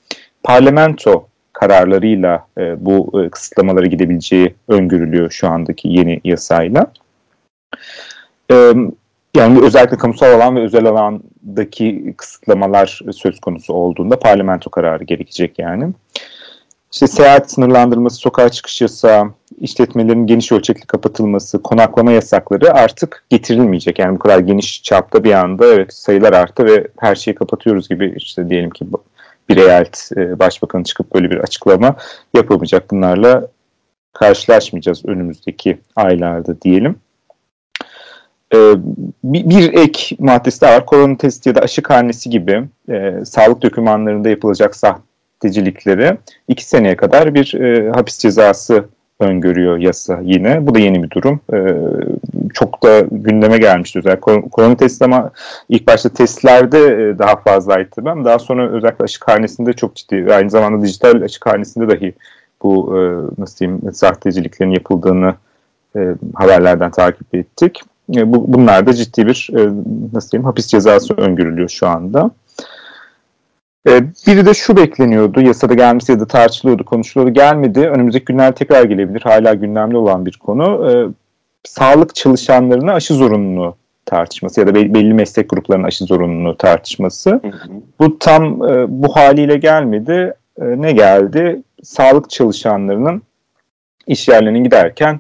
parlamento 0.44 1.29
kararlarıyla 1.60 2.48
e, 2.58 2.86
bu 2.86 3.24
e, 3.24 3.30
kısıtlamalara 3.30 3.86
gidebileceği 3.86 4.56
öngörülüyor 4.68 5.32
şu 5.32 5.48
andaki 5.48 5.88
yeni 5.88 6.22
yasayla. 6.24 6.92
E, 8.52 8.74
yani 9.36 9.62
özellikle 9.62 9.98
kamusal 9.98 10.34
alan 10.34 10.56
ve 10.56 10.62
özel 10.62 10.86
alandaki 10.86 12.14
kısıtlamalar 12.18 13.00
söz 13.12 13.40
konusu 13.40 13.74
olduğunda 13.74 14.20
parlamento 14.20 14.70
kararı 14.70 15.04
gerekecek 15.04 15.60
yani. 15.60 15.94
İşte 16.92 17.08
seyahat 17.08 17.52
sınırlandırması, 17.52 18.16
sokağa 18.16 18.50
çıkış 18.50 18.82
yasağı, 18.82 19.34
işletmelerin 19.60 20.28
geniş 20.28 20.52
ölçekli 20.52 20.88
kapatılması, 20.88 21.62
konaklama 21.62 22.12
yasakları 22.12 22.74
artık 22.74 23.26
getirilmeyecek. 23.30 24.00
Yani 24.00 24.16
bu 24.16 24.20
kadar 24.20 24.40
geniş 24.40 24.84
çapta 24.84 25.24
bir 25.24 25.32
anda 25.32 25.66
evet 25.66 25.94
sayılar 25.94 26.34
arttı 26.34 26.66
ve 26.66 26.88
her 27.00 27.16
şeyi 27.16 27.36
kapatıyoruz 27.36 27.90
gibi 27.90 28.14
işte 28.18 28.50
diyelim 28.50 28.70
ki 28.70 28.88
bir 29.50 29.58
eyalet 29.58 30.10
e, 30.18 30.40
başbakanı 30.40 30.84
çıkıp 30.84 31.14
böyle 31.16 31.32
bir 31.32 31.38
açıklama 31.38 31.96
yapamayacak. 32.34 32.92
Bunlarla 32.92 33.48
karşılaşmayacağız 34.14 35.06
önümüzdeki 35.06 35.78
aylarda 35.96 36.62
diyelim. 36.62 36.96
Ee, 38.54 38.74
bir, 39.24 39.50
bir 39.50 39.74
ek 39.74 40.16
maddesi 40.20 40.62
daha 40.62 40.76
var. 40.76 40.86
Korona 40.86 41.18
testi 41.18 41.50
ya 41.50 41.56
da 41.56 41.60
aşı 41.60 41.84
karnesi 41.84 42.30
gibi 42.30 42.64
e, 42.90 43.26
sağlık 43.26 43.62
dokümanlarında 43.62 44.30
yapılacak 44.30 44.76
sahtecilikleri 44.76 46.18
iki 46.48 46.66
seneye 46.66 46.96
kadar 46.96 47.34
bir 47.34 47.54
e, 47.54 47.90
hapis 47.90 48.18
cezası 48.18 48.86
öngörüyor 49.20 49.78
yasa 49.78 50.20
yine. 50.24 50.68
Bu 50.68 50.76
da 50.76 50.80
yeni 50.80 51.04
bir 51.04 51.10
durum. 51.10 51.40
Ee, 51.54 51.76
çok 52.54 52.84
da 52.84 53.00
gündeme 53.12 53.58
gelmişti 53.58 54.00
özellikle. 54.00 54.42
Korona 54.42 54.78
testi 54.78 55.06
ama 55.06 55.32
ilk 55.70 55.88
başta 55.88 56.10
testlerde 56.10 56.80
e, 56.80 57.20
daha 57.20 57.36
fazlaydı 57.36 57.90
tabii 57.96 58.26
daha 58.26 58.40
sonra 58.40 58.70
özellikle 58.70 59.04
aşı 59.04 59.20
karnesinde 59.20 59.74
çok 59.74 59.96
ciddi. 59.96 60.28
Aynı 60.34 60.50
zamanda 60.50 60.86
dijital 60.86 61.22
aşı 61.22 61.40
karnesinde 61.40 61.90
dahi 61.90 62.14
bu 62.64 62.98
e, 62.98 63.00
nasıl 63.42 63.60
diyeyim 63.60 63.82
sahteciliklerin 63.94 64.72
yapıldığını 64.72 65.34
e, 65.96 66.16
haberlerden 66.34 66.92
takip 66.92 67.36
ettik. 67.36 67.82
E, 68.16 68.34
bu, 68.34 68.54
bunlar 68.54 68.88
da 68.88 68.94
ciddi 68.94 69.28
bir 69.28 69.50
e, 69.54 69.70
nasıl 70.14 70.32
diyeyim 70.32 70.46
hapis 70.46 70.68
cezası 70.68 71.14
öngörülüyor 71.14 71.70
şu 71.70 71.88
anda. 71.88 72.32
E, 73.90 74.04
biri 74.28 74.46
de 74.46 74.54
şu 74.54 74.78
bekleniyordu, 74.78 75.42
yasada 75.42 75.74
gelmesi 75.74 76.12
ya 76.12 76.20
da 76.20 76.28
tartışılıyordu, 76.28 76.86
konuşuluyordu, 76.86 77.34
gelmedi. 77.34 77.80
Önümüzdeki 77.80 78.26
günler 78.26 78.56
tekrar 78.56 78.84
gelebilir, 78.84 79.22
hala 79.22 79.54
gündemde 79.54 79.98
olan 79.98 80.26
bir 80.26 80.38
konu. 80.38 80.92
E, 80.92 80.94
sağlık 81.64 82.16
çalışanlarına 82.16 82.94
aşı 82.94 83.14
zorunluluğu 83.14 83.76
tartışması 84.06 84.60
ya 84.60 84.68
da 84.68 84.76
belli 84.76 85.14
meslek 85.14 85.50
gruplarının 85.50 85.88
aşı 85.88 86.06
zorunluluğu 86.06 86.58
tartışması. 86.58 87.42
Bu 88.00 88.20
tam 88.20 88.44
e, 88.64 88.86
bu 88.88 89.16
haliyle 89.16 89.58
gelmedi. 89.58 90.34
E, 90.62 90.82
ne 90.82 90.92
geldi? 90.92 91.62
Sağlık 91.84 92.30
çalışanlarının 92.30 93.22
iş 94.08 94.28
yerlerine 94.28 94.60
giderken 94.60 95.20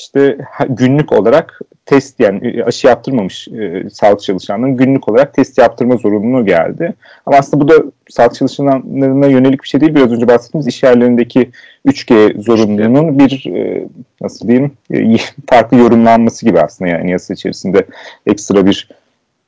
işte 0.00 0.38
günlük 0.68 1.12
olarak 1.12 1.60
test 1.90 2.20
yani 2.20 2.48
e, 2.48 2.64
aşı 2.64 2.86
yaptırmamış 2.86 3.48
e, 3.48 3.90
sağlık 3.90 4.20
çalışanların 4.20 4.76
günlük 4.76 5.08
olarak 5.08 5.34
test 5.34 5.58
yaptırma 5.58 5.96
zorunluluğu 5.96 6.46
geldi. 6.46 6.94
Ama 7.26 7.36
aslında 7.36 7.64
bu 7.64 7.68
da 7.68 7.84
sağlık 8.10 8.34
çalışanlarına 8.34 9.26
yönelik 9.26 9.62
bir 9.62 9.68
şey 9.68 9.80
değil. 9.80 9.94
Biraz 9.94 10.12
önce 10.12 10.28
bahsettiğimiz 10.28 10.66
iş 10.66 10.82
yerlerindeki 10.82 11.50
3G 11.86 12.42
zorunluluğunun 12.42 13.18
bir 13.18 13.46
e, 13.46 13.88
nasıl 14.20 14.48
diyeyim 14.48 14.72
e, 14.90 15.16
farklı 15.50 15.76
yorumlanması 15.76 16.46
gibi 16.46 16.60
aslında 16.60 16.90
yani 16.90 17.10
yasa 17.10 17.34
içerisinde 17.34 17.86
ekstra 18.26 18.66
bir 18.66 18.88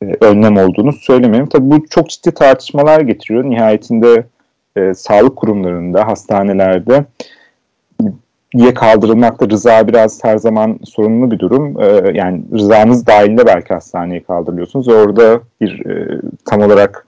e, 0.03 0.07
önlem 0.21 0.57
olduğunu 0.57 0.93
söylemiyorum. 0.93 1.49
Tabii 1.49 1.71
bu 1.71 1.87
çok 1.87 2.11
ciddi 2.11 2.33
tartışmalar 2.33 3.01
getiriyor. 3.01 3.45
Nihayetinde 3.45 4.25
e, 4.77 4.95
sağlık 4.95 5.37
kurumlarında, 5.37 6.07
hastanelerde 6.07 7.05
diye 8.59 8.75
kaldırılmakta 8.75 9.49
rıza 9.49 9.89
biraz 9.89 10.25
her 10.25 10.37
zaman 10.37 10.79
sorunlu 10.85 11.31
bir 11.31 11.39
durum. 11.39 11.83
Ee, 11.83 12.13
yani 12.15 12.43
rızanız 12.53 13.07
dahilinde 13.07 13.47
belki 13.47 13.75
hastaneye 13.75 14.23
kaldırılıyorsunuz. 14.23 14.89
Orada 14.89 15.41
bir 15.61 15.87
e, 15.87 16.21
tam 16.45 16.61
olarak 16.61 17.07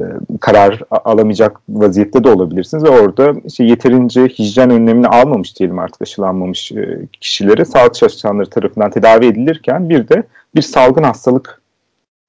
e, 0.00 0.04
karar 0.40 0.82
alamayacak 0.90 1.60
vaziyette 1.68 2.24
de 2.24 2.28
olabilirsiniz 2.28 2.84
ve 2.84 2.88
orada 2.88 3.34
işte 3.44 3.64
yeterince 3.64 4.28
hijyen 4.28 4.70
önlemini 4.70 5.06
almamış 5.06 5.58
diyelim 5.58 5.78
artık 5.78 6.02
aşılanmamış 6.02 6.72
e, 6.72 7.06
kişileri 7.20 7.66
sağlık 7.66 7.94
çalışanları 7.94 8.50
tarafından 8.50 8.90
tedavi 8.90 9.26
edilirken 9.26 9.88
bir 9.88 10.08
de 10.08 10.22
bir 10.54 10.62
salgın 10.62 11.02
hastalık 11.02 11.62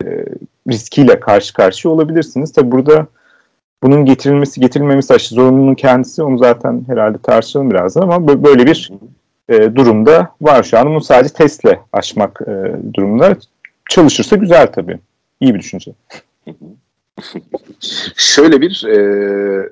e, 0.05 0.25
riskiyle 0.69 1.19
karşı 1.19 1.53
karşıya 1.53 1.93
olabilirsiniz. 1.93 2.53
Tabi 2.53 2.71
burada 2.71 3.07
bunun 3.83 4.05
getirilmesi 4.05 4.61
getirilmemesi 4.61 5.13
aşı 5.13 5.35
zorunluluğunun 5.35 5.75
kendisi 5.75 6.23
onu 6.23 6.37
zaten 6.37 6.83
herhalde 6.87 7.17
tartışalım 7.17 7.71
birazdan 7.71 8.01
ama 8.01 8.43
böyle 8.43 8.65
bir 8.65 8.91
e, 9.49 9.75
durumda 9.75 10.35
var 10.41 10.63
şu 10.63 10.79
an. 10.79 10.87
Bunu 10.87 11.01
sadece 11.01 11.33
testle 11.33 11.79
aşmak 11.93 12.41
e, 12.41 12.75
durumunda 12.93 13.37
çalışırsa 13.89 14.35
güzel 14.35 14.67
tabii. 14.67 14.99
İyi 15.39 15.53
bir 15.53 15.59
düşünce. 15.59 15.91
Şöyle 18.15 18.61
bir 18.61 18.85
e, 18.87 19.69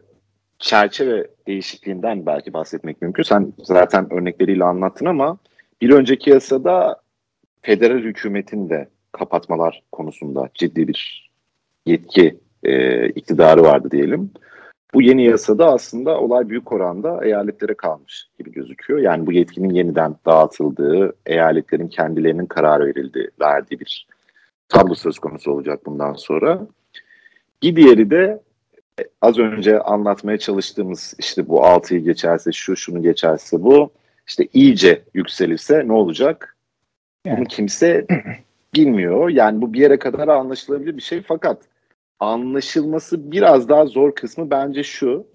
çerçeve 0.60 1.28
değişikliğinden 1.48 2.26
belki 2.26 2.54
bahsetmek 2.54 3.02
mümkün. 3.02 3.24
Sen 3.24 3.54
zaten 3.64 4.14
örnekleriyle 4.14 4.64
anlattın 4.64 5.06
ama 5.06 5.38
bir 5.82 5.90
önceki 5.90 6.30
yasada 6.30 7.02
federal 7.62 8.00
hükümetin 8.00 8.70
de 8.70 8.88
kapatmalar 9.12 9.84
konusunda 9.92 10.50
ciddi 10.54 10.88
bir 10.88 11.32
yetki 11.86 12.38
e, 12.68 13.08
iktidarı 13.10 13.64
vardı 13.64 13.92
diyelim. 13.92 14.32
Bu 14.94 15.02
yeni 15.02 15.26
yasada 15.26 15.74
aslında 15.74 16.20
olay 16.20 16.50
büyük 16.50 16.72
oranda 16.72 17.26
eyaletlere 17.26 17.74
kalmış 17.74 18.30
gibi 18.38 18.52
gözüküyor. 18.52 19.00
Yani 19.00 19.28
bu 19.28 19.32
yetkinin 19.32 19.70
yeniden 19.70 20.16
dağıtıldığı, 20.26 21.14
eyaletlerin 21.26 21.88
kendilerinin 21.88 22.46
karar 22.46 22.86
verildiği, 22.86 23.30
verdiği 23.42 23.80
bir 23.80 24.08
tablo 24.70 24.96
söz 24.96 25.20
konusu 25.20 25.52
olacak 25.52 25.86
bundan 25.86 26.14
sonra. 26.14 26.68
Bir 27.64 27.76
diğeri 27.76 28.12
de 28.12 28.42
e, 29.00 29.04
az 29.22 29.40
önce 29.40 29.80
anlatmaya 29.80 30.38
çalıştığımız 30.38 31.14
işte 31.20 31.48
bu 31.48 31.58
6'yı 31.58 32.00
geçerse 32.00 32.52
şu, 32.52 32.76
şunu 32.76 33.02
geçerse 33.04 33.64
bu, 33.64 33.92
işte 34.28 34.48
iyice 34.54 35.02
yükselirse 35.14 35.88
ne 35.88 35.94
olacak? 35.94 36.58
Bunu 37.26 37.46
kimse 37.46 38.06
bilmiyor. 38.74 39.30
Yani 39.30 39.62
bu 39.62 39.74
bir 39.74 39.80
yere 39.80 40.00
kadar 40.00 40.28
anlaşılabilir 40.28 40.98
bir 40.98 41.02
şey 41.02 41.22
fakat 41.22 41.62
anlaşılması 42.20 43.32
biraz 43.32 43.70
daha 43.70 43.86
zor 43.86 44.16
kısmı 44.16 44.50
bence 44.52 44.84
şu. 44.84 45.28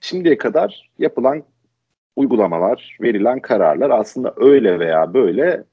Şimdiye 0.00 0.38
kadar 0.38 0.90
yapılan 0.98 1.42
uygulamalar, 2.16 2.98
verilen 3.00 3.40
kararlar 3.40 3.90
aslında 3.90 4.34
öyle 4.36 4.78
veya 4.78 5.14
böyle 5.14 5.64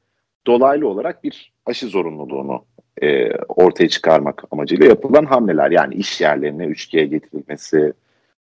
dolaylı 0.47 0.87
olarak 0.87 1.23
bir 1.23 1.53
aşı 1.65 1.87
zorunluluğunu 1.87 2.65
e, 3.01 3.37
ortaya 3.37 3.89
çıkarmak 3.89 4.43
amacıyla 4.51 4.85
yapılan 4.85 5.25
hamleler. 5.25 5.71
Yani 5.71 5.95
iş 5.95 6.21
yerlerine 6.21 6.65
3G'ye 6.65 7.05
getirilmesi, 7.05 7.93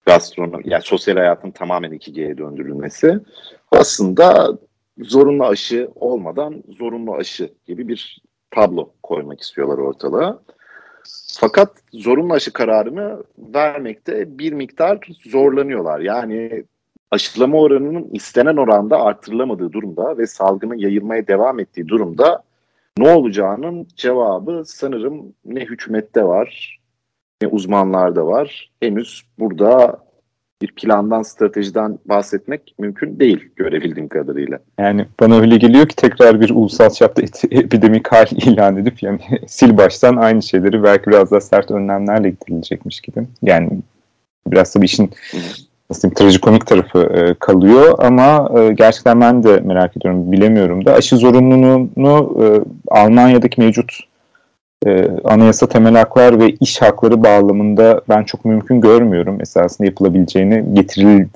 gastronomi, 0.07 0.63
yani 0.67 0.83
sosyal 0.83 1.17
hayatın 1.17 1.51
tamamen 1.51 1.93
2G'ye 1.93 2.39
döndürülmesi 2.39 3.21
aslında 3.73 4.59
zorunlu 4.99 5.45
aşı 5.45 5.91
olmadan 5.95 6.63
zorunlu 6.79 7.15
aşı 7.15 7.53
gibi 7.67 7.89
bir 7.89 8.23
tablo 8.51 8.91
koymak 9.03 9.41
istiyorlar 9.41 9.79
ortalığa. 9.79 10.43
Fakat 11.41 11.73
zorunlu 11.93 12.35
aşı 12.35 12.53
kararını 12.53 13.23
vermekte 13.39 14.39
bir 14.39 14.53
miktar 14.53 14.99
zorlanıyorlar. 15.27 16.01
Yani 16.01 16.65
aşılama 17.11 17.59
oranının 17.59 18.09
istenen 18.13 18.57
oranda 18.57 19.01
artırılamadığı 19.03 19.73
durumda 19.73 20.19
ve 20.19 20.27
salgının 20.27 20.79
yayılmaya 20.79 21.27
devam 21.27 21.61
ettiği 21.61 21.89
durumda 21.89 22.43
ne 22.99 23.15
olacağının 23.15 23.89
cevabı 23.97 24.63
sanırım 24.67 25.35
ne 25.45 25.61
hükümette 25.61 26.25
var 26.25 26.81
ne 27.43 27.49
uzmanlarda 27.49 28.27
var. 28.27 28.71
Henüz 28.81 29.23
burada 29.39 30.05
bir 30.63 30.73
plandan, 30.73 31.23
stratejiden 31.23 31.99
bahsetmek 32.07 32.75
mümkün 32.79 33.21
değil 33.21 33.49
görebildiğim 33.57 34.09
kadarıyla. 34.09 34.59
Yani 34.79 35.07
bana 35.21 35.41
öyle 35.41 35.57
geliyor 35.57 35.89
ki 35.89 35.97
tekrar 35.97 36.41
bir 36.41 36.51
ulusal 36.51 36.91
çapta 36.91 37.23
epidemik 37.51 38.13
hal 38.13 38.27
ilan 38.31 38.77
edip 38.77 39.03
yani 39.03 39.21
sil 39.57 39.73
baştan 39.77 40.17
aynı 40.17 40.43
şeyleri 40.43 40.83
belki 40.83 41.07
biraz 41.07 41.31
daha 41.31 41.41
sert 41.41 41.71
önlemlerle 41.71 42.31
giderilecekmiş 42.31 43.01
gibi. 43.01 43.27
Yani 43.43 43.71
biraz 44.47 44.75
da 44.75 44.81
bir 44.81 44.87
işin 44.87 45.11
nasıl 45.91 46.03
diyeyim, 46.03 46.15
trajikomik 46.15 46.67
tarafı 46.67 46.99
e, 46.99 47.35
kalıyor 47.35 47.99
ama 47.99 48.51
e, 48.59 48.73
gerçekten 48.73 49.21
ben 49.21 49.43
de 49.43 49.61
merak 49.61 49.97
ediyorum 49.97 50.33
bilemiyorum 50.33 50.85
da 50.85 50.95
aşı 50.95 51.17
zorunluluğunu 51.17 52.37
e, 52.45 52.47
Almanya'daki 52.89 53.61
mevcut 53.61 54.10
e, 54.87 55.09
anayasa 55.25 55.67
temel 55.67 55.95
haklar 55.95 56.41
ve 56.41 56.51
iş 56.51 56.83
hakları 56.83 57.25
bağlamında 57.25 58.01
ben 58.09 58.25
çok 58.25 58.45
mümkün 58.45 58.81
görmüyorum 58.81 59.41
esasında 59.41 59.87
yapılabileceğini 59.87 60.65
getiril 60.75 61.27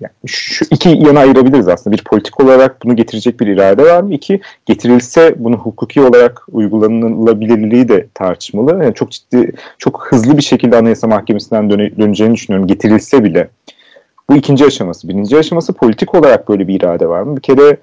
yani 0.00 0.12
şu 0.26 0.64
iki 0.70 0.88
yana 0.88 1.20
ayırabiliriz 1.20 1.68
aslında. 1.68 1.96
Bir 1.96 2.04
politik 2.04 2.40
olarak 2.40 2.84
bunu 2.84 2.96
getirecek 2.96 3.40
bir 3.40 3.46
irade 3.46 3.82
var 3.82 4.02
mı? 4.02 4.14
İki, 4.14 4.40
getirilse 4.66 5.34
bunu 5.38 5.56
hukuki 5.56 6.00
olarak 6.00 6.46
uygulanılabilirliği 6.52 7.88
de 7.88 8.06
tartışmalı. 8.14 8.84
Yani 8.84 8.94
çok 8.94 9.10
ciddi, 9.10 9.52
çok 9.78 10.06
hızlı 10.10 10.36
bir 10.36 10.42
şekilde 10.42 10.76
Anayasa 10.76 11.06
Mahkemesi'nden 11.06 11.70
döne, 11.70 11.96
döneceğini 11.96 12.34
düşünüyorum. 12.34 12.66
Getirilse 12.66 13.24
bile. 13.24 13.48
Bu 14.30 14.36
ikinci 14.36 14.64
aşaması. 14.64 15.08
Birinci 15.08 15.38
aşaması 15.38 15.72
politik 15.72 16.14
olarak 16.14 16.48
böyle 16.48 16.68
bir 16.68 16.74
irade 16.74 17.08
var 17.08 17.22
mı? 17.22 17.36
Bir 17.36 17.42
kere 17.42 17.76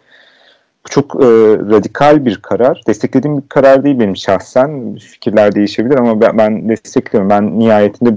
çok 0.89 1.15
e, 1.15 1.27
radikal 1.71 2.25
bir 2.25 2.37
karar. 2.37 2.81
Desteklediğim 2.87 3.37
bir 3.37 3.49
karar 3.49 3.83
değil 3.83 3.99
benim 3.99 4.17
şahsen. 4.17 4.95
Fikirler 4.95 5.55
değişebilir 5.55 5.97
ama 5.97 6.21
ben, 6.21 6.37
ben 6.37 6.69
destekliyorum. 6.69 7.29
Ben 7.29 7.59
nihayetinde 7.59 8.09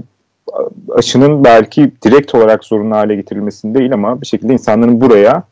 aşının 0.95 1.43
belki 1.43 1.91
direkt 2.05 2.35
olarak 2.35 2.63
zorunlu 2.63 2.95
hale 2.95 3.15
getirilmesini 3.15 3.75
değil 3.75 3.93
ama 3.93 4.21
bir 4.21 4.27
şekilde 4.27 4.53
insanların 4.53 5.01
buraya 5.01 5.43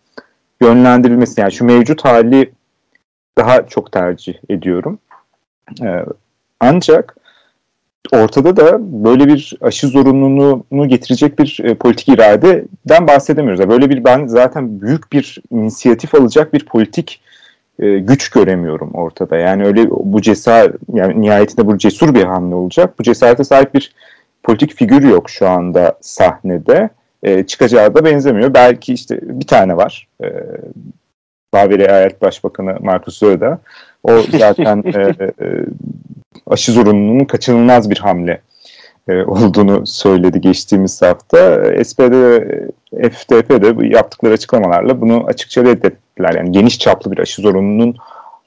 yönlendirilmesi. 0.62 1.42
Yani 1.42 1.52
şu 1.52 1.66
mevcut 1.66 2.06
hali 2.06 2.52
daha 3.38 3.68
çok 3.68 3.92
tercih 3.92 4.34
ediyorum. 4.50 5.00
E, 5.82 6.06
ancak 6.60 7.16
ortada 8.12 8.58
da 8.58 8.78
böyle 9.04 9.28
bir 9.28 9.54
aşı 9.62 9.88
zorunluluğunu 9.88 10.88
getirecek 10.88 11.40
bir 11.40 11.60
e, 11.64 11.76
politik 11.76 12.10
iradeden 12.10 13.08
bahsedemiyoruz. 13.08 13.70
Böyle 13.70 13.90
bir 13.90 14.04
ben 14.04 14.28
zaten 14.28 14.82
büyük 14.82 15.12
bir 15.12 15.38
inisiyatif 15.52 16.16
alacak 16.16 16.54
bir 16.54 16.66
politik 16.66 17.22
e, 17.80 18.00
güç 18.00 18.30
göremiyorum 18.30 18.92
ortada. 18.94 19.38
Yani 19.38 19.66
öyle 19.66 19.90
bu 19.90 20.22
cesaret 20.22 20.76
yani 20.94 21.22
nihayetinde 21.22 21.68
bu 21.68 21.78
cesur 21.78 22.16
bir 22.16 22.24
hamle 22.24 22.56
olacak. 22.56 23.00
Bu 23.00 23.04
cesarete 23.04 23.44
sahip 23.44 23.74
bir 23.74 23.94
politik 24.44 24.76
figür 24.76 25.04
yok 25.04 25.30
şu 25.30 25.50
anda 25.50 25.98
sahnede. 26.02 26.90
E, 27.24 27.46
çıkacağı 27.46 27.96
da 27.96 28.06
benzemiyor. 28.06 28.54
Belki 28.54 28.94
işte 28.94 29.20
bir 29.22 29.48
tane 29.48 29.78
var. 29.78 30.08
E, 30.24 30.28
Baveri 31.54 31.82
Eyalet 31.82 32.22
Başbakanı 32.22 32.78
Markus 32.80 33.18
Söder. 33.18 33.58
O 34.04 34.22
zaten 34.38 34.84
e, 34.86 35.00
e, 35.00 35.66
aşı 36.48 36.72
zorunluluğunun 36.72 37.26
kaçınılmaz 37.26 37.90
bir 37.90 37.98
hamle 37.98 38.42
e, 39.08 39.24
olduğunu 39.24 39.88
söyledi 39.88 40.42
geçtiğimiz 40.42 41.02
hafta. 41.02 41.64
SPD 41.84 42.12
ve 42.12 43.10
FDP 43.10 43.50
de 43.50 43.88
yaptıkları 43.88 44.34
açıklamalarla 44.34 45.02
bunu 45.02 45.26
açıkça 45.28 45.64
reddettiler. 45.64 46.36
Yani 46.36 46.52
geniş 46.52 46.80
çaplı 46.80 47.12
bir 47.12 47.18
aşı 47.18 47.42
zorunluluğunun 47.42 47.96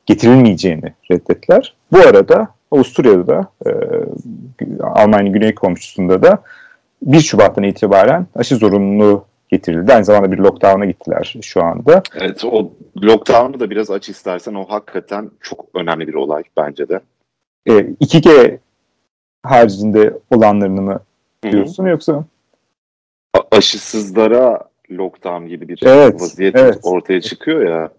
getirilmeyeceğini 0.06 0.92
reddettiler. 1.11 1.75
Bu 1.92 1.99
arada 1.99 2.49
Avusturya'da 2.70 3.26
da 3.26 3.49
e, 3.66 3.70
Almanya 4.82 5.32
Güney 5.32 5.54
Komşusu'nda 5.54 6.23
da 6.23 6.42
1 7.02 7.20
Şubat'tan 7.20 7.64
itibaren 7.64 8.26
aşı 8.34 8.56
zorunluluğu 8.56 9.25
getirildi. 9.48 9.92
Aynı 9.92 10.04
zamanda 10.04 10.32
bir 10.32 10.38
lockdown'a 10.38 10.84
gittiler 10.84 11.36
şu 11.42 11.64
anda. 11.64 12.02
Evet 12.14 12.44
o 12.44 12.72
lockdown'u 13.02 13.60
da 13.60 13.70
biraz 13.70 13.90
aç 13.90 14.08
istersen 14.08 14.54
o 14.54 14.64
hakikaten 14.64 15.30
çok 15.40 15.66
önemli 15.74 16.08
bir 16.08 16.14
olay 16.14 16.42
bence 16.56 16.88
de. 16.88 17.00
E, 17.66 17.72
2G 17.72 18.58
haricinde 19.42 20.18
olanlarını 20.30 20.82
mı 20.82 21.00
diyorsun 21.42 21.82
Hı-hı. 21.82 21.90
yoksa? 21.90 22.24
A- 23.34 23.56
aşısızlara 23.56 24.60
lockdown 24.90 25.46
gibi 25.46 25.68
bir 25.68 25.82
evet, 25.86 26.22
vaziyet 26.22 26.56
evet. 26.56 26.78
ortaya 26.82 27.20
çıkıyor 27.20 27.66
ya. 27.70 27.90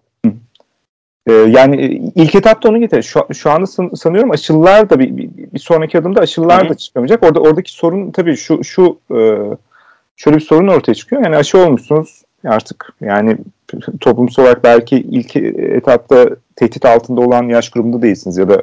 Ee, 1.26 1.32
yani 1.32 1.84
e, 1.84 2.22
ilk 2.22 2.34
etapta 2.34 2.68
onu 2.68 2.80
getir. 2.80 3.02
Şu, 3.02 3.26
şu 3.34 3.50
anda 3.50 3.66
san, 3.66 3.88
sanıyorum 3.88 4.30
aşılılar 4.30 4.90
da 4.90 4.98
bir, 4.98 5.16
bir, 5.16 5.30
bir 5.36 5.58
sonraki 5.58 5.98
adımda 5.98 6.20
aşılılar 6.20 6.62
Hı-hı. 6.62 6.68
da 6.68 6.74
çıkamayacak. 6.74 7.22
Orada 7.22 7.40
oradaki 7.40 7.72
sorun 7.72 8.10
tabii 8.10 8.36
şu 8.36 8.64
şu 8.64 8.98
e, 9.10 9.16
şöyle 10.16 10.36
bir 10.36 10.42
sorun 10.42 10.68
ortaya 10.68 10.94
çıkıyor. 10.94 11.22
Yani 11.22 11.36
aşı 11.36 11.58
olmuşsunuz 11.58 12.22
artık 12.44 12.92
yani 13.00 13.36
toplumsal 14.00 14.42
olarak 14.42 14.64
belki 14.64 14.96
ilk 14.96 15.36
etapta 15.36 16.28
tehdit 16.56 16.84
altında 16.84 17.20
olan 17.20 17.42
yaş 17.42 17.70
grubunda 17.70 18.02
değilsiniz 18.02 18.36
ya 18.36 18.48
da 18.48 18.62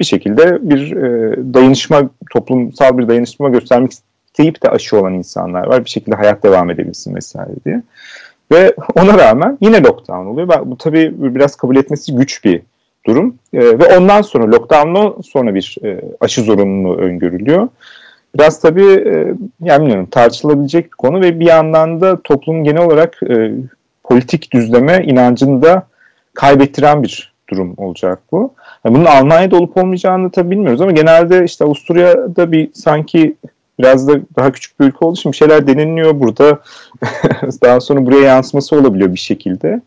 bir 0.00 0.04
şekilde 0.04 0.70
bir 0.70 0.96
e, 0.96 1.36
dayanışma, 1.54 2.10
toplumsal 2.30 2.98
bir 2.98 3.08
dayanışma 3.08 3.48
göstermek 3.48 3.92
isteyip 3.92 4.62
de 4.62 4.68
aşı 4.68 4.98
olan 4.98 5.14
insanlar 5.14 5.66
var. 5.66 5.84
Bir 5.84 5.90
şekilde 5.90 6.16
hayat 6.16 6.42
devam 6.42 6.70
edebilsin 6.70 7.14
vesaire 7.14 7.54
diye. 7.64 7.82
Ve 8.52 8.74
ona 8.94 9.18
rağmen 9.18 9.58
yine 9.60 9.82
lockdown 9.82 10.26
oluyor. 10.26 10.48
Bu 10.64 10.78
tabii 10.78 11.12
biraz 11.16 11.56
kabul 11.56 11.76
etmesi 11.76 12.16
güç 12.16 12.44
bir 12.44 12.62
durum. 13.06 13.34
E, 13.52 13.58
ve 13.58 13.98
ondan 13.98 14.22
sonra 14.22 14.50
lockdown'dan 14.50 15.20
sonra 15.22 15.54
bir 15.54 15.76
e, 15.84 16.00
aşı 16.20 16.42
zorunluluğu 16.42 16.96
öngörülüyor. 16.96 17.68
Biraz 18.34 18.60
tabii 18.60 18.92
e, 18.92 19.34
yani 19.60 19.80
bilmiyorum 19.80 20.08
tartışılabilecek 20.10 20.84
bir 20.84 20.96
konu 20.96 21.20
ve 21.20 21.40
bir 21.40 21.46
yandan 21.46 22.00
da 22.00 22.22
toplumun 22.22 22.64
genel 22.64 22.82
olarak 22.82 23.22
e, 23.22 23.52
politik 24.04 24.52
düzleme 24.52 25.04
inancını 25.04 25.62
da 25.62 25.86
kaybettiren 26.34 27.02
bir 27.02 27.32
durum 27.50 27.74
olacak 27.76 28.18
bu. 28.32 28.54
Yani 28.84 28.94
bunun 28.94 29.04
Almanya'da 29.04 29.56
olup 29.56 29.76
olmayacağını 29.76 30.30
tabii 30.30 30.50
bilmiyoruz 30.50 30.80
ama 30.80 30.90
genelde 30.90 31.44
işte 31.44 31.64
Avusturya'da 31.64 32.52
bir 32.52 32.70
sanki 32.74 33.36
biraz 33.78 34.08
da 34.08 34.20
daha 34.36 34.52
küçük 34.52 34.80
bir 34.80 34.84
ülke 34.84 34.98
olduğu 35.00 35.18
için 35.18 35.32
bir 35.32 35.36
şeyler 35.36 35.66
deniliyor 35.66 36.20
burada. 36.20 36.58
daha 37.62 37.80
sonra 37.80 38.06
buraya 38.06 38.22
yansıması 38.22 38.76
olabiliyor 38.76 39.12
bir 39.12 39.18
şekilde. 39.18 39.80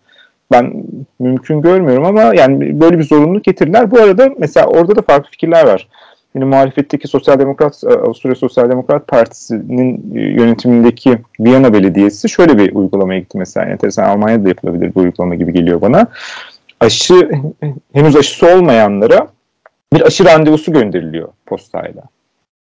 Ben 0.52 0.84
mümkün 1.20 1.62
görmüyorum 1.62 2.06
ama 2.06 2.22
yani 2.22 2.80
böyle 2.80 3.00
bir 3.00 3.04
zorunluluk 3.04 3.44
getirirler. 3.44 3.92
Bu 3.92 4.00
arada 4.00 4.30
mesela 4.38 4.68
orada 4.68 4.96
da 4.96 5.02
farklı 5.02 5.30
fikirler 5.32 5.66
var. 5.66 5.88
Yine 6.36 6.46
muhalefetteki 6.46 7.08
Sosyal 7.08 7.39
Demokrat, 7.39 7.84
Avusturya 7.84 8.36
Sosyal 8.36 8.69
Demokrat 8.69 9.08
Partisi'nin 9.08 10.13
yönetimindeki 10.13 11.17
Viyana 11.39 11.74
Belediyesi 11.74 12.30
şöyle 12.30 12.58
bir 12.58 12.76
uygulamaya 12.76 13.19
gitti 13.19 13.38
mesela. 13.38 13.65
Enteresan 13.65 14.04
Almanya'da 14.04 14.48
yapılabilir 14.48 14.96
bu 14.96 15.00
uygulama 15.00 15.36
gibi 15.36 15.54
geliyor 15.54 15.82
bana 15.82 16.08
aşı 16.80 17.32
henüz 17.93 18.15
aşısı 18.15 18.56
olmayanlara 18.56 19.28
bir 19.93 20.02
aşı 20.02 20.26
randevusu 20.26 20.74
gönderiliyor 20.74 21.30
postayla. 21.46 22.04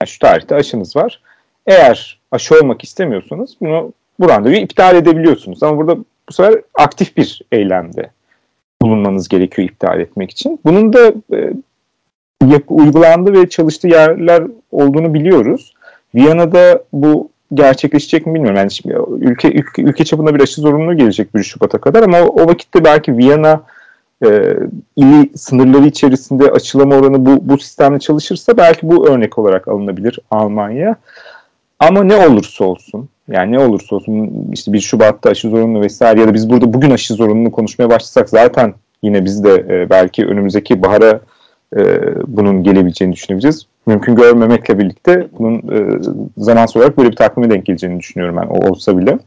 Yani 0.01 0.09
şu 0.09 0.19
tarihte 0.19 0.55
aşınız 0.55 0.95
var. 0.95 1.21
Eğer 1.67 2.19
aşı 2.31 2.55
olmak 2.55 2.83
istemiyorsanız 2.83 3.55
bunu 3.61 3.93
bu 4.19 4.29
randevuyu 4.29 4.59
iptal 4.59 4.95
edebiliyorsunuz. 4.95 5.63
Ama 5.63 5.77
burada 5.77 5.97
bu 6.29 6.33
sefer 6.33 6.61
aktif 6.73 7.17
bir 7.17 7.41
eylemde 7.51 8.09
bulunmanız 8.81 9.27
gerekiyor 9.27 9.69
iptal 9.69 9.99
etmek 9.99 10.31
için. 10.31 10.59
Bunun 10.65 10.93
da 10.93 11.13
e, 11.33 11.53
yap, 12.47 12.63
uygulandığı 12.67 13.33
ve 13.33 13.49
çalıştığı 13.49 13.87
yerler 13.87 14.43
olduğunu 14.71 15.13
biliyoruz. 15.13 15.73
Viyana'da 16.15 16.83
bu 16.93 17.29
gerçekleşecek 17.53 18.27
mi 18.27 18.33
bilmiyorum. 18.33 18.57
Yani 18.57 18.71
şimdi 18.71 18.95
ülke, 19.19 19.51
ülke, 19.51 19.81
ülke 19.81 20.05
çapında 20.05 20.35
bir 20.35 20.41
aşı 20.41 20.61
zorunluluğu 20.61 20.97
gelecek 20.97 21.35
1 21.35 21.43
Şubat'a 21.43 21.77
kadar 21.77 22.03
ama 22.03 22.21
o, 22.21 22.41
o 22.41 22.47
vakitte 22.47 22.83
belki 22.83 23.17
Viyana 23.17 23.61
e, 24.25 24.53
ili 24.95 25.37
sınırları 25.37 25.85
içerisinde 25.85 26.51
açılama 26.51 26.95
oranı 26.95 27.25
bu, 27.25 27.49
bu 27.49 27.57
sistemle 27.57 27.99
çalışırsa 27.99 28.57
belki 28.57 28.89
bu 28.89 29.07
örnek 29.07 29.37
olarak 29.37 29.67
alınabilir 29.67 30.19
Almanya. 30.31 30.95
Ama 31.79 32.03
ne 32.03 32.27
olursa 32.27 32.65
olsun 32.65 33.09
yani 33.27 33.51
ne 33.51 33.59
olursa 33.59 33.95
olsun 33.95 34.31
işte 34.53 34.73
bir 34.73 34.79
Şubat'ta 34.79 35.29
aşı 35.29 35.49
zorunlu 35.49 35.81
vesaire 35.81 36.19
ya 36.21 36.27
da 36.27 36.33
biz 36.33 36.49
burada 36.49 36.73
bugün 36.73 36.91
aşı 36.91 37.13
zorunlu 37.13 37.51
konuşmaya 37.51 37.89
başlasak 37.89 38.29
zaten 38.29 38.73
yine 39.03 39.25
biz 39.25 39.43
de 39.43 39.65
e, 39.69 39.89
belki 39.89 40.25
önümüzdeki 40.25 40.83
bahara 40.83 41.19
e, 41.77 41.81
bunun 42.27 42.63
gelebileceğini 42.63 43.13
düşünebiliriz. 43.13 43.65
Mümkün 43.85 44.15
görmemekle 44.15 44.79
birlikte 44.79 45.27
bunun 45.39 45.57
e, 45.57 45.99
zaman 46.37 46.67
olarak 46.75 46.97
böyle 46.97 47.11
bir 47.11 47.15
takvime 47.15 47.49
denk 47.49 47.65
geleceğini 47.65 47.99
düşünüyorum 47.99 48.37
ben 48.37 48.47
o 48.47 48.69
olsa 48.69 48.97
bile. 48.97 49.19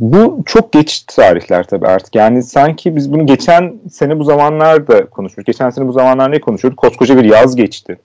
Bu 0.00 0.42
çok 0.46 0.72
geç 0.72 1.00
tarihler 1.00 1.66
tabii 1.66 1.86
artık. 1.86 2.14
Yani 2.14 2.42
sanki 2.42 2.96
biz 2.96 3.12
bunu 3.12 3.26
geçen 3.26 3.74
sene 3.90 4.18
bu 4.18 4.24
zamanlarda 4.24 5.06
konuşmuştuk. 5.06 5.46
Geçen 5.46 5.70
sene 5.70 5.88
bu 5.88 5.92
zamanlar 5.92 6.32
ne 6.32 6.40
konuşuyorduk? 6.40 6.78
Koskoca 6.78 7.16
bir 7.16 7.24
yaz 7.24 7.56
geçti. 7.56 7.98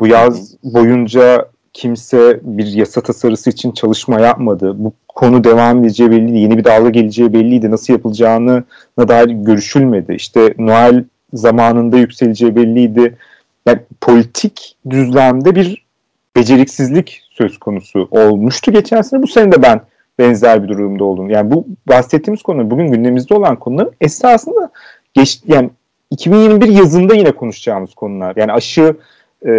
Bu 0.00 0.06
yaz 0.06 0.54
boyunca 0.64 1.48
kimse 1.72 2.40
bir 2.42 2.66
yasa 2.66 3.00
tasarısı 3.00 3.50
için 3.50 3.72
çalışma 3.72 4.20
yapmadı. 4.20 4.74
Bu 4.76 4.92
konu 5.08 5.44
devam 5.44 5.84
edeceği 5.84 6.10
belliydi. 6.10 6.38
Yeni 6.38 6.58
bir 6.58 6.64
dalga 6.64 6.90
geleceği 6.90 7.32
belliydi. 7.32 7.70
Nasıl 7.70 7.92
yapılacağını 7.92 8.64
dair 8.98 9.28
görüşülmedi. 9.28 10.14
İşte 10.14 10.54
Noel 10.58 11.04
zamanında 11.34 11.96
yükseleceği 11.96 12.56
belliydi. 12.56 13.16
Yani 13.66 13.78
politik 14.00 14.76
düzlemde 14.90 15.54
bir 15.54 15.84
beceriksizlik 16.36 17.22
söz 17.30 17.58
konusu 17.58 18.08
olmuştu 18.10 18.72
geçen 18.72 19.02
sene. 19.02 19.22
Bu 19.22 19.26
sene 19.26 19.52
de 19.52 19.62
ben 19.62 19.80
benzer 20.18 20.62
bir 20.62 20.68
durumda 20.68 21.04
olduğunu. 21.04 21.32
Yani 21.32 21.50
bu 21.50 21.66
bahsettiğimiz 21.88 22.42
konu 22.42 22.70
bugün 22.70 22.86
gündemimizde 22.86 23.34
olan 23.34 23.56
konular 23.56 23.88
esasında 24.00 24.70
geç, 25.14 25.42
yani 25.46 25.70
2021 26.10 26.68
yazında 26.68 27.14
yine 27.14 27.32
konuşacağımız 27.32 27.94
konular. 27.94 28.36
Yani 28.36 28.52
aşı 28.52 28.96
e, 29.46 29.50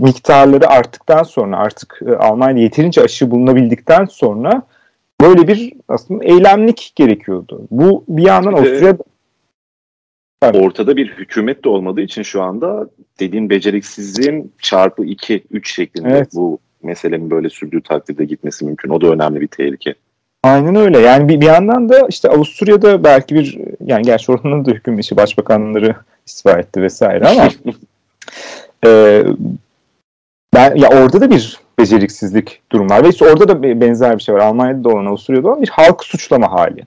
miktarları 0.00 0.68
arttıktan 0.68 1.22
sonra 1.22 1.56
artık 1.56 2.00
e, 2.06 2.16
Almanya 2.16 2.62
yeterince 2.62 3.02
aşı 3.02 3.30
bulunabildikten 3.30 4.04
sonra 4.04 4.62
böyle 5.20 5.48
bir 5.48 5.72
aslında 5.88 6.24
eylemlik 6.24 6.92
gerekiyordu. 6.96 7.62
Bu 7.70 8.04
bir 8.08 8.22
yandan 8.22 8.54
Ortada 10.42 10.96
bir 10.96 11.08
hükümet 11.08 11.64
de 11.64 11.68
olmadığı 11.68 12.00
için 12.00 12.22
şu 12.22 12.42
anda 12.42 12.88
dediğin 13.20 13.50
beceriksizliğin 13.50 14.52
çarpı 14.62 15.04
2, 15.04 15.44
3 15.50 15.74
şeklinde 15.74 16.08
evet. 16.08 16.28
bu 16.34 16.58
meselenin 16.82 17.30
böyle 17.30 17.50
sürdüğü 17.50 17.82
takdirde 17.82 18.24
gitmesi 18.24 18.64
mümkün. 18.64 18.90
O 18.90 19.00
da 19.00 19.06
önemli 19.06 19.40
bir 19.40 19.46
tehlike. 19.46 19.94
Aynen 20.42 20.76
öyle. 20.76 20.98
Yani 20.98 21.28
bir, 21.28 21.40
bir 21.40 21.46
yandan 21.46 21.88
da 21.88 22.06
işte 22.08 22.28
Avusturya'da 22.28 23.04
belki 23.04 23.34
bir 23.34 23.58
yani 23.84 24.02
gerçi 24.02 24.32
oranın 24.32 24.64
da 24.64 24.70
hüküm 24.70 24.98
işi 24.98 25.16
başbakanları 25.16 25.94
istifa 26.26 26.58
etti 26.58 26.82
vesaire 26.82 27.28
ama 27.28 27.48
e, 28.86 29.22
ben 30.54 30.76
ya 30.76 30.88
orada 30.88 31.20
da 31.20 31.30
bir 31.30 31.60
beceriksizlik 31.78 32.60
durum 32.72 32.90
var 32.90 33.04
ve 33.04 33.08
işte 33.08 33.24
orada 33.24 33.48
da 33.48 33.62
benzer 33.62 34.18
bir 34.18 34.22
şey 34.22 34.34
var. 34.34 34.40
Almanya'da 34.40 34.84
da 34.84 34.88
olan 34.88 35.06
Avusturya'da 35.06 35.48
olan 35.48 35.62
bir 35.62 35.68
halk 35.68 36.04
suçlama 36.04 36.52
hali. 36.52 36.82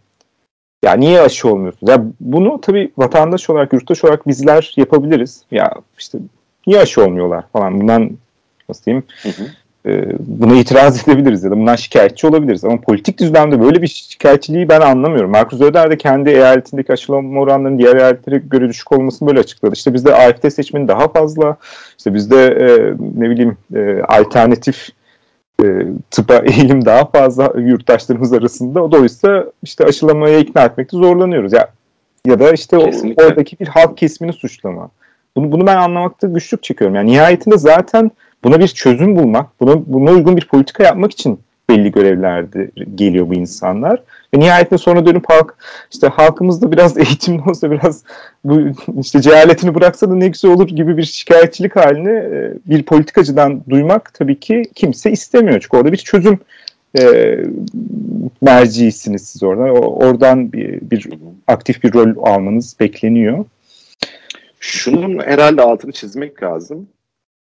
Ya 0.84 0.94
niye 0.94 1.22
aşı 1.22 1.48
olmuyorsunuz? 1.48 1.90
Ya 1.92 2.04
bunu 2.20 2.62
tabii 2.62 2.92
vatandaş 2.98 3.50
olarak, 3.50 3.74
yurttaş 3.74 4.04
olarak 4.04 4.28
bizler 4.28 4.74
yapabiliriz. 4.78 5.44
Ya 5.52 5.74
işte 6.00 6.18
niye 6.68 6.80
aşı 6.80 7.04
olmuyorlar 7.04 7.44
falan. 7.54 7.82
Bundan 7.82 8.10
nasıl 8.70 8.86
diyeyim? 8.86 9.04
Hı 9.24 9.30
hı. 9.30 9.44
E, 9.86 10.06
buna 10.20 10.56
itiraz 10.56 11.04
edebiliriz 11.08 11.44
ya 11.44 11.52
da 11.52 11.58
bundan 11.58 11.76
şikayetçi 11.76 12.28
olabiliriz. 12.28 12.66
Ama 12.66 12.82
politik 12.82 13.20
düzlemde 13.20 13.62
böyle 13.62 13.82
bir 13.82 13.88
şikayetçiliği 13.88 14.70
ben 14.70 14.82
anlamıyorum. 14.82 15.32
Markus 15.32 15.62
Öder 15.62 15.92
de 15.92 15.98
kendi 15.98 16.30
eyaletindeki 16.30 16.94
aşılama 16.94 17.42
oranlarının 17.42 17.80
diğer 17.80 17.96
eyaletlere 17.96 18.38
göre 18.38 18.70
düşük 18.70 18.92
olmasını 18.92 19.30
böyle 19.30 19.40
açıkladı. 19.40 19.74
İşte 19.76 19.94
bizde 19.94 20.16
AFD 20.16 20.50
seçmeni 20.50 20.88
daha 20.88 21.08
fazla. 21.08 21.58
İşte 21.98 22.14
bizde 22.14 22.46
e, 22.46 22.94
ne 23.22 23.30
bileyim 23.30 23.58
e, 23.76 24.02
alternatif 24.08 24.90
e, 25.64 25.88
tıpa 26.12 26.36
eğilim 26.46 26.86
daha 26.86 27.06
fazla 27.06 27.54
yurttaşlarımız 27.58 28.34
arasında. 28.34 28.84
O 28.84 28.92
dolayısıyla 28.92 29.46
işte 29.64 29.86
aşılamaya 29.86 30.40
ikna 30.40 30.64
etmekte 30.66 30.98
zorlanıyoruz. 30.98 31.54
Ya 31.54 31.70
ya 32.26 32.40
da 32.40 32.52
işte 32.52 32.78
o, 32.78 32.90
oradaki 33.18 33.60
bir 33.60 33.68
halk 33.68 33.98
kesimini 33.98 34.34
suçlama. 34.34 34.90
Bunu 35.36 35.52
bunu 35.52 35.68
ben 35.68 35.78
anlamakta 35.78 36.28
güçlük 36.28 36.64
çekiyorum. 36.64 36.96
Yani 36.96 37.12
nihayetinde 37.12 37.58
zaten 37.58 38.12
buna 38.44 38.60
bir 38.60 38.68
çözüm 38.68 39.16
bulmak, 39.16 39.60
buna, 39.60 39.74
buna 39.86 40.12
uygun 40.12 40.38
bir 40.38 40.48
politika 40.48 40.84
yapmak 40.84 41.12
için 41.12 41.40
belli 41.70 41.92
görevlerde 41.92 42.72
geliyor 42.96 43.30
bu 43.30 43.34
insanlar. 43.34 44.04
Ve 44.36 44.40
nihayetinde 44.40 44.78
sonra 44.78 45.06
dönüp 45.06 45.30
halk, 45.30 45.56
işte 45.92 46.08
halkımız 46.08 46.62
da 46.62 46.72
biraz 46.72 46.98
eğitimli 46.98 47.42
olsa, 47.50 47.72
biraz 47.72 48.04
bu 48.44 48.62
işte 49.00 49.22
cehaletini 49.22 49.76
bıraksa 49.76 50.10
da 50.10 50.16
ne 50.16 50.28
güzel 50.28 50.52
olur 50.52 50.68
gibi 50.68 50.98
bir 50.98 51.04
şikayetçilik 51.04 51.76
halini 51.76 52.10
e, 52.10 52.54
bir 52.66 52.84
politikacıdan 52.84 53.62
duymak 53.70 54.14
tabii 54.14 54.40
ki 54.40 54.64
kimse 54.76 55.12
istemiyor. 55.12 55.60
Çünkü 55.60 55.78
orada 55.78 55.92
bir 55.92 55.98
çözüm 55.98 56.40
e, 57.00 57.36
merciisiniz 58.42 59.30
siz 59.30 59.44
orada. 59.44 59.64
Oradan 59.74 60.54
bir, 60.54 60.82
bir 60.82 61.10
aktif 61.48 61.84
bir 61.84 61.94
rol 61.94 62.34
almanız 62.34 62.76
bekleniyor. 62.80 63.46
Şunun 64.60 65.20
herhalde 65.20 65.62
altını 65.62 65.92
çizmek 65.92 66.44
lazım. 66.44 66.88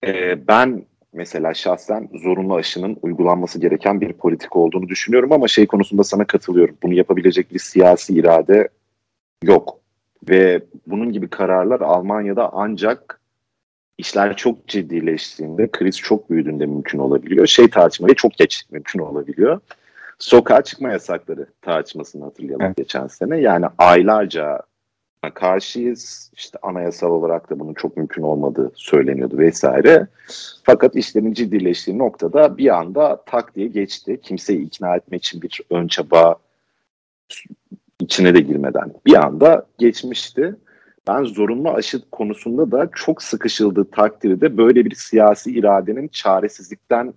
Ee, 0.06 0.46
ben 0.48 0.82
mesela 1.16 1.54
şahsen 1.54 2.08
zorunlu 2.14 2.54
aşının 2.54 2.96
uygulanması 3.02 3.60
gereken 3.60 4.00
bir 4.00 4.12
politik 4.12 4.56
olduğunu 4.56 4.88
düşünüyorum 4.88 5.32
ama 5.32 5.48
şey 5.48 5.66
konusunda 5.66 6.04
sana 6.04 6.24
katılıyorum. 6.24 6.76
Bunu 6.82 6.94
yapabilecek 6.94 7.52
bir 7.54 7.58
siyasi 7.58 8.14
irade 8.14 8.68
yok. 9.42 9.80
Ve 10.28 10.62
bunun 10.86 11.12
gibi 11.12 11.28
kararlar 11.28 11.80
Almanya'da 11.80 12.50
ancak 12.52 13.20
işler 13.98 14.36
çok 14.36 14.68
ciddileştiğinde, 14.68 15.70
kriz 15.70 15.98
çok 15.98 16.30
büyüdüğünde 16.30 16.66
mümkün 16.66 16.98
olabiliyor. 16.98 17.46
Şey 17.46 17.70
tartışmayı 17.70 18.14
çok 18.14 18.32
geç 18.32 18.64
mümkün 18.70 18.98
olabiliyor. 18.98 19.60
Sokağa 20.18 20.62
çıkma 20.62 20.90
yasakları 20.92 21.46
tartışmasını 21.62 22.24
hatırlayalım 22.24 22.66
evet. 22.66 22.76
geçen 22.76 23.06
sene. 23.06 23.40
Yani 23.40 23.66
aylarca 23.78 24.60
karşıyız. 25.34 26.30
İşte 26.36 26.58
anayasal 26.62 27.10
olarak 27.10 27.50
da 27.50 27.58
bunun 27.58 27.74
çok 27.74 27.96
mümkün 27.96 28.22
olmadığı 28.22 28.72
söyleniyordu 28.74 29.38
vesaire. 29.38 30.06
Fakat 30.62 30.96
işlerin 30.96 31.32
ciddileştiği 31.32 31.98
noktada 31.98 32.58
bir 32.58 32.76
anda 32.76 33.22
tak 33.26 33.54
diye 33.54 33.66
geçti. 33.66 34.20
Kimseyi 34.22 34.66
ikna 34.66 34.96
etmek 34.96 35.24
için 35.24 35.42
bir 35.42 35.60
ön 35.70 35.88
çaba 35.88 36.36
içine 38.00 38.34
de 38.34 38.40
girmeden 38.40 38.92
bir 39.06 39.14
anda 39.14 39.66
geçmişti. 39.78 40.56
Ben 41.08 41.24
zorunlu 41.24 41.70
aşı 41.70 42.10
konusunda 42.10 42.72
da 42.72 42.90
çok 42.94 43.22
sıkışıldığı 43.22 43.90
takdirde 43.90 44.56
böyle 44.56 44.84
bir 44.84 44.94
siyasi 44.94 45.50
iradenin 45.52 46.08
çaresizlikten 46.08 47.14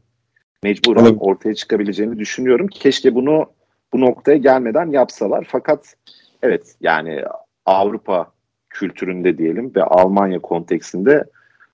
mecburen 0.63 1.15
ortaya 1.19 1.55
çıkabileceğini 1.55 2.19
düşünüyorum. 2.19 2.67
Keşke 2.67 3.15
bunu 3.15 3.45
bu 3.93 4.01
noktaya 4.01 4.37
gelmeden 4.37 4.91
yapsalar. 4.91 5.47
Fakat 5.51 5.95
evet 6.41 6.75
yani 6.81 7.23
Avrupa 7.65 8.31
kültüründe 8.69 9.37
diyelim 9.37 9.71
ve 9.75 9.83
Almanya 9.83 10.39
konteksinde 10.39 11.23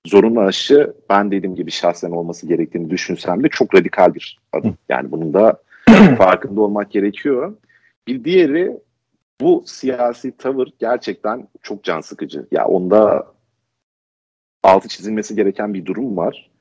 zorunlu 0.05 0.41
aşı 0.41 0.93
ben 1.09 1.31
dediğim 1.31 1.55
gibi 1.55 1.71
şahsen 1.71 2.11
olması 2.11 2.47
gerektiğini 2.47 2.89
düşünsem 2.89 3.43
de 3.43 3.49
çok 3.49 3.75
radikal 3.75 4.13
bir 4.13 4.39
adım. 4.53 4.77
Yani 4.89 5.11
bunun 5.11 5.33
da 5.33 5.61
farkında 6.17 6.61
olmak 6.61 6.91
gerekiyor. 6.91 7.57
Bir 8.07 8.23
diğeri 8.23 8.77
bu 9.41 9.63
siyasi 9.65 10.37
tavır 10.37 10.69
gerçekten 10.79 11.47
çok 11.61 11.83
can 11.83 12.01
sıkıcı. 12.01 12.47
Ya 12.51 12.65
onda 12.65 13.27
altı 14.63 14.87
çizilmesi 14.87 15.35
gereken 15.35 15.73
bir 15.73 15.85
durum 15.85 16.17
var. 16.17 16.51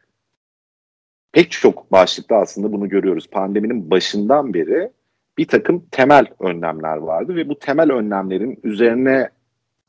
Pek 1.32 1.50
çok 1.50 1.92
başlıkta 1.92 2.36
aslında 2.36 2.72
bunu 2.72 2.88
görüyoruz. 2.88 3.30
Pandeminin 3.30 3.90
başından 3.90 4.54
beri 4.54 4.90
bir 5.38 5.48
takım 5.48 5.86
temel 5.90 6.26
önlemler 6.40 6.96
vardı 6.96 7.36
ve 7.36 7.48
bu 7.48 7.58
temel 7.58 7.92
önlemlerin 7.92 8.60
üzerine 8.62 9.30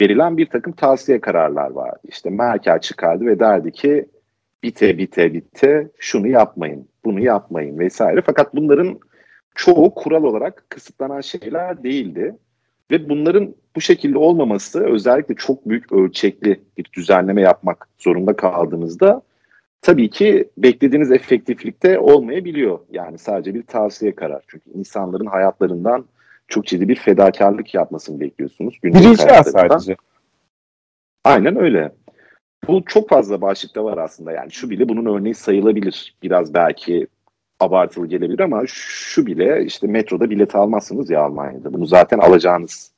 verilen 0.01 0.37
bir 0.37 0.45
takım 0.45 0.73
tavsiye 0.73 1.21
kararlar 1.21 1.71
vardı. 1.71 1.99
İşte 2.03 2.29
Merkel 2.29 2.79
çıkardı 2.79 3.25
ve 3.25 3.39
derdi 3.39 3.71
ki 3.71 4.09
bite 4.63 4.97
bite 4.97 5.33
bite 5.33 5.91
şunu 5.99 6.27
yapmayın, 6.27 6.87
bunu 7.05 7.19
yapmayın 7.19 7.79
vesaire. 7.79 8.21
Fakat 8.25 8.55
bunların 8.55 8.99
çoğu 9.55 9.95
kural 9.95 10.23
olarak 10.23 10.69
kısıtlanan 10.69 11.21
şeyler 11.21 11.83
değildi. 11.83 12.35
Ve 12.91 13.09
bunların 13.09 13.55
bu 13.75 13.81
şekilde 13.81 14.17
olmaması 14.17 14.85
özellikle 14.85 15.35
çok 15.35 15.69
büyük 15.69 15.91
ölçekli 15.91 16.61
bir 16.77 16.85
düzenleme 16.93 17.41
yapmak 17.41 17.89
zorunda 17.97 18.35
kaldığınızda 18.35 19.21
tabii 19.81 20.09
ki 20.09 20.49
beklediğiniz 20.57 21.11
efektiflikte 21.11 21.99
olmayabiliyor. 21.99 22.79
Yani 22.91 23.17
sadece 23.17 23.53
bir 23.53 23.63
tavsiye 23.63 24.15
karar. 24.15 24.43
Çünkü 24.47 24.69
insanların 24.73 25.25
hayatlarından 25.25 26.05
çok 26.47 26.65
ciddi 26.65 26.89
bir 26.89 26.95
fedakarlık 26.95 27.73
yapmasını 27.73 28.19
bekliyorsunuz. 28.19 28.79
Birinci 28.83 29.17
sadece. 29.17 29.95
Aynen 31.23 31.55
öyle. 31.55 31.91
Bu 32.67 32.85
çok 32.85 33.09
fazla 33.09 33.41
başlıkta 33.41 33.83
var 33.83 33.97
aslında. 33.97 34.31
Yani 34.31 34.51
şu 34.51 34.69
bile 34.69 34.89
bunun 34.89 35.15
örneği 35.15 35.35
sayılabilir. 35.35 36.15
Biraz 36.23 36.53
belki 36.53 37.07
abartılı 37.59 38.07
gelebilir 38.07 38.39
ama 38.39 38.63
şu 38.67 39.25
bile 39.25 39.65
işte 39.65 39.87
metroda 39.87 40.29
bilet 40.29 40.55
almazsınız 40.55 41.09
ya 41.09 41.21
Almanya'da. 41.21 41.73
Bunu 41.73 41.85
zaten 41.85 42.19
alacağınız 42.19 42.91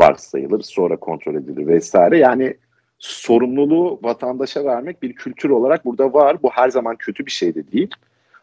varsayılır. 0.00 0.62
Sonra 0.62 0.96
kontrol 0.96 1.34
edilir 1.34 1.66
vesaire. 1.66 2.18
Yani 2.18 2.56
sorumluluğu 3.00 3.98
vatandaşa 4.02 4.64
vermek 4.64 5.02
bir 5.02 5.12
kültür 5.12 5.50
olarak 5.50 5.84
burada 5.84 6.12
var. 6.12 6.42
Bu 6.42 6.50
her 6.50 6.68
zaman 6.68 6.96
kötü 6.96 7.26
bir 7.26 7.30
şey 7.30 7.54
de 7.54 7.72
değil. 7.72 7.90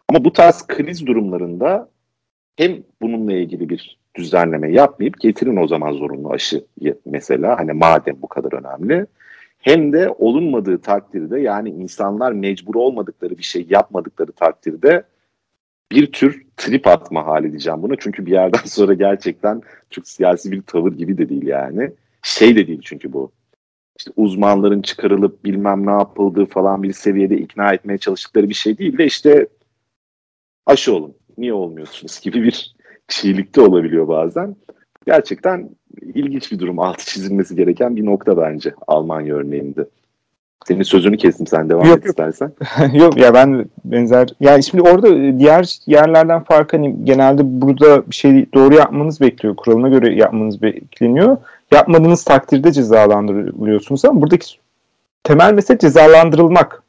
Ama 0.10 0.26
bu 0.26 0.34
tarz 0.34 0.68
kriz 0.68 1.06
durumlarında 1.08 1.90
hem 2.56 2.84
bununla 3.02 3.34
ilgili 3.34 3.70
bir 3.70 3.98
düzenleme 4.16 4.72
yapmayıp 4.72 5.20
getirin 5.20 5.58
o 5.58 5.68
zaman 5.68 5.92
zorunlu 5.92 6.32
aşı 6.32 6.66
mesela 7.06 7.60
hani 7.60 7.74
madem 7.74 8.22
bu 8.22 8.28
kadar 8.28 8.54
önemli. 8.54 9.06
Hem 9.60 9.94
de 9.94 10.10
olunmadığı 10.10 10.82
takdirde 10.82 11.40
yani 11.40 11.70
insanlar 11.70 12.32
mecbur 12.32 12.76
olmadıkları 12.76 13.38
bir 13.38 13.44
şey 13.44 13.66
yapmadıkları 13.70 14.32
takdirde 14.32 15.04
bir 15.92 16.12
tür 16.12 16.46
trip 16.58 16.88
atma 16.88 17.26
hali 17.26 17.50
diyeceğim 17.50 17.82
buna. 17.84 17.96
Çünkü 18.00 18.26
bir 18.26 18.32
yerden 18.32 18.60
sonra 18.66 18.94
gerçekten 18.94 19.62
çok 19.90 20.08
siyasi 20.08 20.52
bir 20.52 20.62
tavır 20.62 20.92
gibi 20.92 21.18
de 21.18 21.30
değil 21.30 21.48
yani. 21.48 21.92
Şey 22.24 22.56
de 22.56 22.68
değil 22.68 22.82
çünkü 22.84 23.14
bu 23.14 23.32
işte 23.98 24.12
uzmanların 24.16 24.82
çıkarılıp 24.82 25.46
bilmem 25.46 25.88
ne 25.88 25.92
yapıldığı 25.92 26.46
falan 26.46 26.84
bir 26.84 26.94
seviyede 26.94 27.38
ikna 27.38 27.74
etmeye 27.74 27.98
çalıştıkları 27.98 28.50
bir 28.50 28.54
şey 28.54 28.78
değil 28.78 28.98
de 28.98 29.06
işte 29.06 29.48
aşı 30.66 30.96
olun, 30.96 31.14
niye 31.38 31.54
olmuyorsunuz 31.54 32.20
gibi 32.22 32.44
bir 32.44 32.76
çiğlikte 33.08 33.62
olabiliyor 33.62 34.08
bazen. 34.08 34.56
Gerçekten 35.06 35.70
ilginç 36.02 36.52
bir 36.52 36.60
durum, 36.60 36.80
altı 36.80 37.06
çizilmesi 37.06 37.56
gereken 37.56 37.96
bir 37.96 38.06
nokta 38.06 38.38
bence 38.38 38.74
Almanya 38.88 39.36
örneğinde. 39.36 39.86
Senin 40.68 40.84
sözünü 40.84 41.18
kestim 41.18 41.48
sen 41.48 41.70
devam 41.70 41.86
yok, 41.86 41.98
et 41.98 42.06
istersen. 42.06 42.52
yok 42.94 43.18
ya 43.18 43.34
ben 43.34 43.66
benzer 43.86 44.30
yani 44.40 44.64
şimdi 44.64 44.90
orada 44.90 45.40
diğer 45.40 45.78
yerlerden 45.86 46.44
fark 46.44 46.74
hani 46.74 47.06
genelde 47.06 47.62
burada 47.62 48.08
bir 48.10 48.16
şey 48.16 48.54
doğru 48.54 48.76
yapmanız 48.76 49.22
bekliyor. 49.22 49.56
Kuralına 49.56 49.90
göre 49.90 50.16
yapmanız 50.16 50.62
bekleniyor 50.62 51.38
yapmadığınız 51.72 52.24
takdirde 52.24 52.72
cezalandırılıyorsunuz 52.72 54.06
ama 54.06 54.22
buradaki 54.22 54.58
temel 55.24 55.54
mesele 55.54 55.78
cezalandırılmak. 55.78 56.84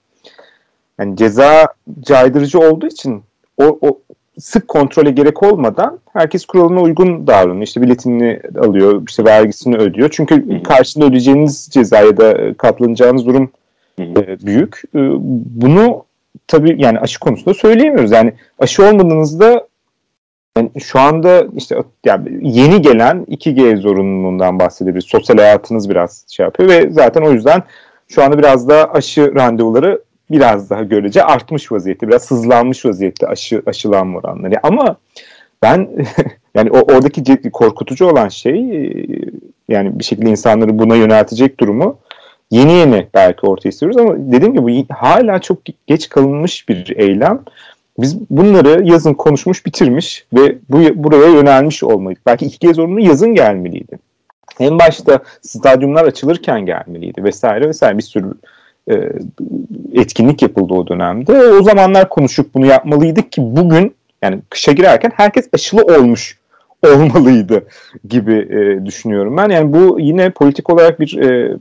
Yani 0.98 1.16
ceza 1.16 1.68
caydırıcı 2.00 2.58
olduğu 2.58 2.86
için 2.86 3.22
o, 3.56 3.78
o 3.80 3.98
sık 4.38 4.68
kontrole 4.68 5.10
gerek 5.10 5.42
olmadan 5.42 5.98
herkes 6.12 6.44
kuralına 6.44 6.80
uygun 6.80 7.26
davranıyor. 7.26 7.62
İşte 7.62 7.82
biletini 7.82 8.40
alıyor, 8.58 9.02
işte 9.08 9.24
vergisini 9.24 9.76
ödüyor. 9.76 10.08
Çünkü 10.12 10.62
karşında 10.62 11.04
ödeyeceğiniz 11.04 11.68
ceza 11.70 11.98
ya 11.98 12.16
da 12.16 12.54
katlanacağınız 12.54 13.26
durum 13.26 13.50
e, 13.98 14.46
büyük. 14.46 14.82
Bunu 14.94 16.04
tabii 16.46 16.82
yani 16.82 16.98
aşı 16.98 17.20
konusunda 17.20 17.54
söyleyemiyoruz. 17.54 18.10
Yani 18.10 18.32
aşı 18.58 18.88
olmadığınızda 18.88 19.67
yani 20.56 20.70
şu 20.80 21.00
anda 21.00 21.46
işte 21.56 21.76
yani 22.04 22.28
yeni 22.42 22.82
gelen 22.82 23.24
2G 23.24 23.76
zorunluluğundan 23.76 24.58
bahsedebiliriz. 24.58 25.10
Sosyal 25.10 25.36
hayatınız 25.36 25.90
biraz 25.90 26.24
şey 26.28 26.44
yapıyor 26.44 26.68
ve 26.68 26.90
zaten 26.90 27.22
o 27.22 27.32
yüzden 27.32 27.62
şu 28.08 28.22
anda 28.22 28.38
biraz 28.38 28.68
da 28.68 28.92
aşı 28.92 29.34
randevuları 29.34 30.02
biraz 30.30 30.70
daha 30.70 30.82
görece 30.82 31.22
artmış 31.22 31.72
vaziyette. 31.72 32.08
Biraz 32.08 32.30
hızlanmış 32.30 32.84
vaziyette 32.84 33.26
aşı 33.26 33.62
aşılanma 33.66 34.18
oranları. 34.18 34.54
Ama 34.62 34.96
ben 35.62 35.88
yani 36.54 36.70
o, 36.70 36.78
oradaki 36.78 37.50
korkutucu 37.52 38.06
olan 38.06 38.28
şey 38.28 38.56
yani 39.68 39.98
bir 39.98 40.04
şekilde 40.04 40.30
insanları 40.30 40.78
buna 40.78 40.96
yöneltecek 40.96 41.60
durumu 41.60 41.98
yeni 42.50 42.72
yeni 42.72 43.06
belki 43.14 43.46
ortaya 43.46 43.68
istiyoruz 43.68 43.96
ama 43.96 44.14
dediğim 44.18 44.54
gibi 44.54 44.86
bu 44.88 44.94
hala 44.94 45.38
çok 45.40 45.58
geç 45.86 46.08
kalınmış 46.08 46.68
bir 46.68 46.96
eylem. 46.96 47.42
Biz 47.98 48.30
bunları 48.30 48.84
yazın 48.84 49.14
konuşmuş, 49.14 49.66
bitirmiş 49.66 50.26
ve 50.34 50.58
bu 50.68 51.04
buraya 51.04 51.28
yönelmiş 51.28 51.82
olmalıydık. 51.82 52.26
Belki 52.26 52.46
iki 52.46 52.58
kez 52.58 52.76
zorunlu 52.76 53.00
yazın 53.00 53.34
gelmeliydi. 53.34 53.98
En 54.60 54.78
başta 54.78 55.20
stadyumlar 55.42 56.04
açılırken 56.04 56.66
gelmeliydi 56.66 57.24
vesaire 57.24 57.68
vesaire 57.68 57.98
bir 57.98 58.02
sürü 58.02 58.32
e, 58.90 59.12
etkinlik 59.92 60.42
yapıldı 60.42 60.74
o 60.74 60.86
dönemde. 60.86 61.32
O 61.32 61.62
zamanlar 61.62 62.08
konuşup 62.08 62.54
bunu 62.54 62.66
yapmalıydık 62.66 63.32
ki 63.32 63.42
bugün 63.44 63.94
yani 64.22 64.40
kışa 64.50 64.72
girerken 64.72 65.12
herkes 65.16 65.48
aşılı 65.52 65.82
olmuş 65.82 66.38
olmalıydı 66.86 67.66
gibi 68.08 68.34
e, 68.34 68.86
düşünüyorum 68.86 69.36
ben. 69.36 69.48
Yani 69.48 69.72
bu 69.72 70.00
yine 70.00 70.30
politik 70.30 70.70
olarak 70.70 71.00
bir 71.00 71.18
e, 71.18 71.56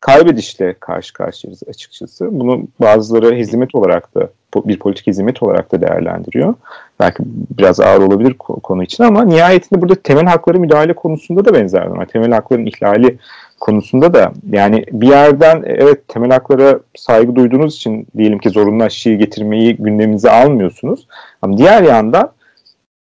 kaybedişle 0.00 0.74
karşı 0.80 1.12
karşıyayız 1.12 1.62
açıkçası. 1.68 2.28
Bunu 2.32 2.62
bazıları 2.80 3.34
hizmet 3.34 3.74
olarak 3.74 4.14
da 4.14 4.30
bir 4.64 4.78
politik 4.78 5.06
hizmet 5.06 5.42
olarak 5.42 5.72
da 5.72 5.80
değerlendiriyor. 5.80 6.54
Belki 7.00 7.22
biraz 7.58 7.80
ağır 7.80 8.00
olabilir 8.00 8.34
konu 8.38 8.82
için 8.82 9.04
ama 9.04 9.24
nihayetinde 9.24 9.82
burada 9.82 9.94
temel 9.94 10.24
hakları 10.24 10.60
müdahale 10.60 10.92
konusunda 10.92 11.44
da 11.44 11.54
benzer. 11.54 11.82
Yani 11.82 12.06
temel 12.06 12.32
hakların 12.32 12.66
ihlali 12.66 13.18
konusunda 13.60 14.14
da 14.14 14.32
yani 14.50 14.84
bir 14.92 15.08
yerden 15.08 15.62
evet 15.66 16.08
temel 16.08 16.30
haklara 16.30 16.80
saygı 16.96 17.36
duyduğunuz 17.36 17.74
için 17.74 18.06
diyelim 18.16 18.38
ki 18.38 18.50
zorunlu 18.50 18.82
aşıyı 18.82 19.18
getirmeyi 19.18 19.76
gündeminize 19.76 20.30
almıyorsunuz. 20.30 21.06
Ama 21.42 21.58
diğer 21.58 21.82
yandan 21.82 22.32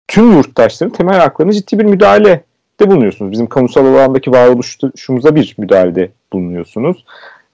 tüm 0.07 0.31
yurttaşların 0.31 0.93
temel 0.93 1.19
haklarına 1.19 1.51
ciddi 1.51 1.79
bir 1.79 1.85
müdahale 1.85 2.43
de 2.79 2.91
bulunuyorsunuz. 2.91 3.31
Bizim 3.31 3.47
kamusal 3.47 3.85
alandaki 3.85 4.31
varoluşumuza 4.31 5.35
bir 5.35 5.55
müdahalede 5.57 6.11
bulunuyorsunuz. 6.33 7.05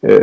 Ee, 0.04 0.19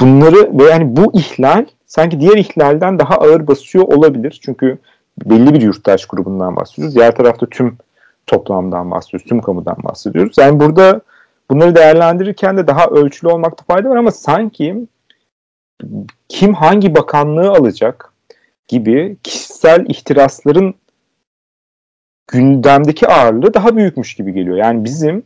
bunları 0.00 0.58
ve 0.58 0.64
yani 0.64 0.96
bu 0.96 1.12
ihlal 1.18 1.66
sanki 1.90 2.20
diğer 2.20 2.36
ihlalden 2.36 2.98
daha 2.98 3.14
ağır 3.14 3.46
basıyor 3.46 3.84
olabilir. 3.84 4.40
Çünkü 4.44 4.78
belli 5.24 5.54
bir 5.54 5.60
yurttaş 5.60 6.06
grubundan 6.06 6.56
bahsediyoruz. 6.56 6.94
Diğer 6.94 7.16
tarafta 7.16 7.46
tüm 7.46 7.78
toplamdan 8.26 8.90
bahsediyoruz, 8.90 9.28
tüm 9.28 9.40
kamudan 9.40 9.76
bahsediyoruz. 9.84 10.38
Yani 10.38 10.60
burada 10.60 11.00
bunları 11.50 11.74
değerlendirirken 11.74 12.56
de 12.56 12.66
daha 12.66 12.86
ölçülü 12.86 13.30
olmakta 13.30 13.64
fayda 13.64 13.90
var 13.90 13.96
ama 13.96 14.10
sanki 14.10 14.86
kim 16.28 16.54
hangi 16.54 16.94
bakanlığı 16.94 17.50
alacak 17.50 18.12
gibi 18.68 19.16
kişisel 19.22 19.84
ihtirasların 19.88 20.74
gündemdeki 22.32 23.08
ağırlığı 23.08 23.54
daha 23.54 23.76
büyükmüş 23.76 24.14
gibi 24.14 24.32
geliyor. 24.32 24.56
Yani 24.56 24.84
bizim 24.84 25.22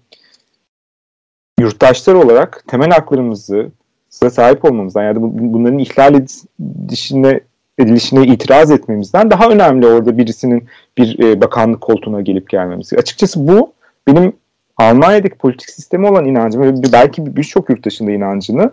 yurttaşlar 1.61 2.15
olarak 2.15 2.65
temel 2.69 2.91
haklarımızı 2.91 3.71
sahip 4.15 4.65
olmamızdan 4.65 5.05
ya 5.05 5.17
da 5.17 5.19
bunların 5.23 5.79
ihlal 5.79 6.15
edilişine, 6.15 7.41
edilişine 7.79 8.27
itiraz 8.27 8.71
etmemizden 8.71 9.31
daha 9.31 9.49
önemli 9.49 9.87
orada 9.87 10.19
birisinin 10.19 10.65
bir 10.99 11.19
e, 11.19 11.41
bakanlık 11.41 11.81
koltuğuna 11.81 12.21
gelip 12.21 12.49
gelmemesi. 12.49 12.97
Açıkçası 12.97 13.49
bu 13.49 13.73
benim 14.09 14.33
Almanya'daki 14.77 15.35
politik 15.35 15.71
sistemi 15.71 16.09
olan 16.09 16.25
inancım 16.25 16.63
ve 16.63 16.93
belki 16.93 17.37
birçok 17.37 17.71
yurttaşın 17.71 18.07
da 18.07 18.11
inancını 18.11 18.71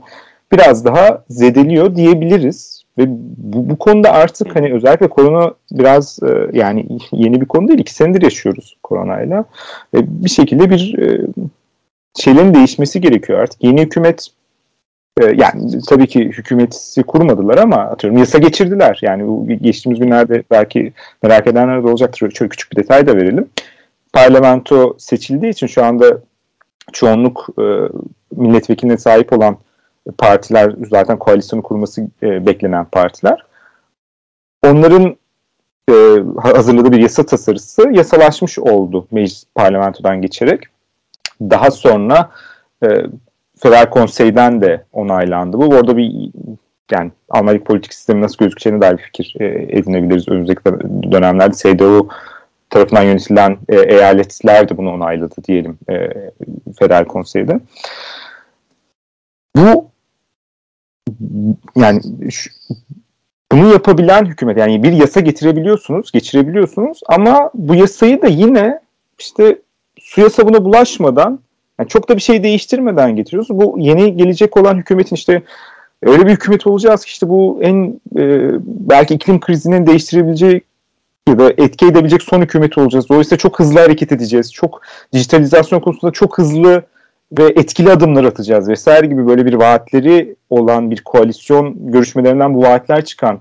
biraz 0.52 0.86
daha 0.86 1.24
zedeliyor 1.30 1.96
diyebiliriz. 1.96 2.82
Ve 2.98 3.06
bu, 3.38 3.70
bu 3.70 3.78
konuda 3.78 4.12
artık 4.12 4.56
hani 4.56 4.74
özellikle 4.74 5.08
korona 5.08 5.54
biraz 5.72 6.20
e, 6.24 6.58
yani 6.58 6.86
yeni 7.12 7.42
bir 7.42 7.46
konu 7.46 7.68
değil. 7.68 7.80
iki 7.80 7.94
senedir 7.94 8.22
yaşıyoruz 8.22 8.78
koronayla. 8.84 9.46
Ve 9.94 10.00
bir 10.24 10.30
şekilde 10.30 10.70
bir 10.70 11.00
e, 11.00 11.28
şeylerin 12.20 12.54
değişmesi 12.54 13.02
gerekiyor 13.02 13.40
artık. 13.40 13.64
Yeni 13.64 13.82
hükümet 13.82 14.28
e, 15.20 15.26
yani 15.26 15.82
tabii 15.90 16.08
ki 16.08 16.20
hükümeti 16.26 17.04
kurmadılar 17.04 17.58
ama 17.58 17.76
atıyorum 17.76 18.20
yasa 18.20 18.38
geçirdiler. 18.38 19.00
Yani 19.02 19.58
geçtiğimiz 19.62 20.00
günlerde 20.00 20.44
belki 20.52 20.94
merak 21.24 21.48
edenler 21.48 21.84
de 21.84 21.88
olacaktır. 21.88 22.32
Şöyle 22.32 22.50
küçük 22.50 22.72
bir 22.72 22.78
detay 22.78 23.08
da 23.08 23.18
verelim. 23.18 23.50
Parlamento 24.14 24.96
seçildiği 25.00 25.52
için 25.52 25.68
şu 25.68 25.86
anda 25.86 26.22
çoğunluk 26.94 27.50
e, 27.60 27.64
milletvekiline 28.36 28.98
sahip 28.98 29.34
olan 29.34 29.58
partiler 30.18 30.76
zaten 30.90 31.20
koalisyonu 31.20 31.64
kurması 31.64 32.08
e, 32.24 32.46
beklenen 32.46 32.86
partiler. 32.86 33.46
Onların 34.64 35.16
e, 35.90 35.94
hazırladığı 36.42 36.92
bir 36.92 37.00
yasa 37.00 37.26
tasarısı 37.26 37.90
yasalaşmış 37.92 38.60
oldu 38.60 39.08
meclis 39.12 39.44
parlamentodan 39.56 40.22
geçerek. 40.22 40.64
Daha 41.42 41.72
sonra 41.72 42.32
e, 42.84 42.88
Federal 43.64 43.90
Konsey'den 43.90 44.62
de 44.62 44.86
onaylandı. 44.94 45.58
Bu 45.58 45.66
orada 45.66 45.98
bir 45.98 46.32
yani 46.92 47.12
Almanya 47.30 47.64
politik 47.64 47.94
sistemi 47.94 48.22
nasıl 48.22 48.38
gözükeceğine 48.38 48.82
dair 48.82 48.98
bir 48.98 49.04
fikir 49.04 49.36
e, 49.40 49.46
edinebiliriz. 49.70 50.30
Önümüzdeki 50.30 50.62
dönemlerde 51.12 51.56
CDU 51.56 52.08
tarafından 52.70 53.04
yönetilen 53.04 53.58
e, 53.70 53.76
eyaletler 53.80 54.70
de 54.70 54.78
bunu 54.78 54.94
onayladı 54.94 55.36
diyelim 55.48 55.78
e, 55.90 56.10
Federal 56.80 57.06
Konsey'de. 57.06 57.60
Bu 59.56 59.92
yani 61.76 62.02
şu, 62.32 62.50
bunu 63.52 63.72
yapabilen 63.72 64.26
hükümet 64.26 64.58
yani 64.58 64.84
bir 64.84 64.92
yasa 64.92 65.20
getirebiliyorsunuz, 65.20 66.12
geçirebiliyorsunuz 66.12 67.00
ama 67.08 67.52
bu 67.54 67.76
yasayı 67.76 68.22
da 68.22 68.28
yine 68.28 68.80
işte 69.20 69.62
suya 70.00 70.30
sabuna 70.30 70.66
bulaşmadan 70.66 71.40
yani 71.82 71.90
çok 71.90 72.10
da 72.10 72.16
bir 72.16 72.22
şey 72.22 72.44
değiştirmeden 72.44 73.16
getiriyoruz. 73.16 73.50
Bu 73.50 73.76
yeni 73.80 74.18
gelecek 74.18 74.58
olan 74.58 74.78
hükümetin 74.78 75.16
işte 75.16 75.42
öyle 76.04 76.28
bir 76.28 76.32
hükümet 76.32 76.68
olacağız 76.68 77.06
ki 77.06 77.10
işte 77.10 77.30
bu 77.30 77.60
en 77.62 78.00
e, 78.18 78.50
belki 78.66 79.14
iklim 79.14 79.40
krizinin 79.40 79.86
değiştirebileceği 79.86 80.62
ya 81.28 81.40
da 81.40 81.50
etki 81.58 81.86
edebilecek 81.86 82.22
son 82.22 82.42
hükümet 82.42 82.78
olacağız. 82.78 83.10
Dolayısıyla 83.10 83.38
çok 83.38 83.60
hızlı 83.60 83.80
hareket 83.80 84.12
edeceğiz. 84.12 84.54
Çok 84.54 84.82
dijitalizasyon 85.14 85.80
konusunda 85.80 86.12
çok 86.12 86.38
hızlı 86.38 86.84
ve 87.38 87.44
etkili 87.46 87.92
adımlar 87.92 88.24
atacağız 88.24 88.70
vesaire 88.70 89.08
gibi 89.08 89.28
böyle 89.28 89.46
bir 89.46 89.54
vaatleri 89.54 90.36
olan 90.50 90.92
bir 90.92 91.02
koalisyon 91.02 91.92
görüşmelerinden 91.92 92.56
bu 92.56 92.62
vaatler 92.62 93.06
çıkan 93.06 93.40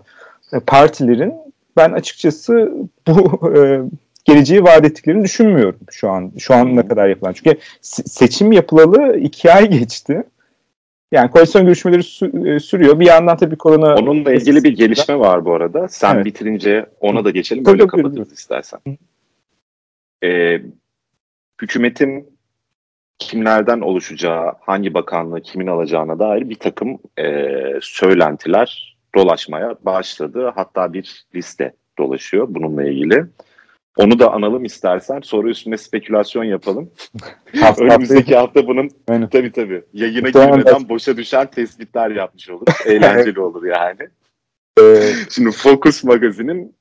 e, 0.53 0.61
partilerin 0.61 1.35
ben 1.76 1.92
açıkçası 1.92 2.72
bu 3.07 3.53
e, 3.57 3.81
geleceği 4.24 4.62
vaat 4.62 4.85
ettiklerini 4.85 5.24
düşünmüyorum 5.24 5.80
şu 5.90 6.11
an. 6.11 6.33
Şu 6.38 6.54
an 6.54 6.76
ne 6.76 6.88
kadar 6.88 7.09
yapılan. 7.09 7.33
Çünkü 7.33 7.59
seçim 7.83 8.52
yapılalı 8.52 9.16
iki 9.16 9.52
ay 9.52 9.70
geçti. 9.70 10.22
Yani 11.12 11.30
koalisyon 11.30 11.64
görüşmeleri 11.64 12.00
e, 12.54 12.61
sürüyor. 12.61 13.00
Bir 13.00 13.06
yandan 13.06 13.37
tabii 13.37 13.56
korona... 13.56 13.94
Onunla 13.94 14.33
ilgili 14.33 14.64
bir 14.64 14.76
gelişme 14.76 15.18
var 15.18 15.44
bu 15.44 15.54
arada. 15.54 15.88
Sen 15.88 16.14
evet. 16.14 16.24
bitirince 16.24 16.87
ona 17.00 17.24
da 17.24 17.30
geçelim. 17.30 17.64
Böyle 17.64 17.87
kapatırız 17.87 18.33
istersen. 18.33 18.80
Ee, 20.24 20.62
hükümetin 21.62 22.38
kimlerden 23.18 23.80
oluşacağı, 23.80 24.52
hangi 24.61 24.94
bakanlığı 24.94 25.40
kimin 25.40 25.66
alacağına 25.66 26.18
dair 26.18 26.48
bir 26.48 26.54
takım 26.54 26.98
e, 27.18 27.46
söylentiler 27.80 28.96
dolaşmaya 29.14 29.76
başladı. 29.83 30.52
Hatta 30.54 30.92
bir 30.92 31.24
liste 31.35 31.72
dolaşıyor 31.98 32.46
bununla 32.50 32.85
ilgili. 32.85 33.26
Onu 34.01 34.19
da 34.19 34.33
analım 34.33 34.65
istersen. 34.65 35.21
Sonra 35.21 35.49
üstüne 35.49 35.77
spekülasyon 35.77 36.45
yapalım. 36.45 36.91
Önümüzdeki 37.81 38.37
hafta 38.37 38.67
bunun 38.67 38.91
Aynen. 39.09 39.29
tabii 39.29 39.53
tabii 39.53 39.83
yayına 39.93 40.29
girmeden 40.29 40.89
boşa 40.89 41.17
düşen 41.17 41.47
tespitler 41.47 42.11
yapmış 42.11 42.51
olur. 42.51 42.67
Eğlenceli 42.87 43.41
olur 43.41 43.65
yani. 43.65 44.09
Şimdi 45.31 45.51
Focus 45.51 46.05
Magazin'in 46.05 46.77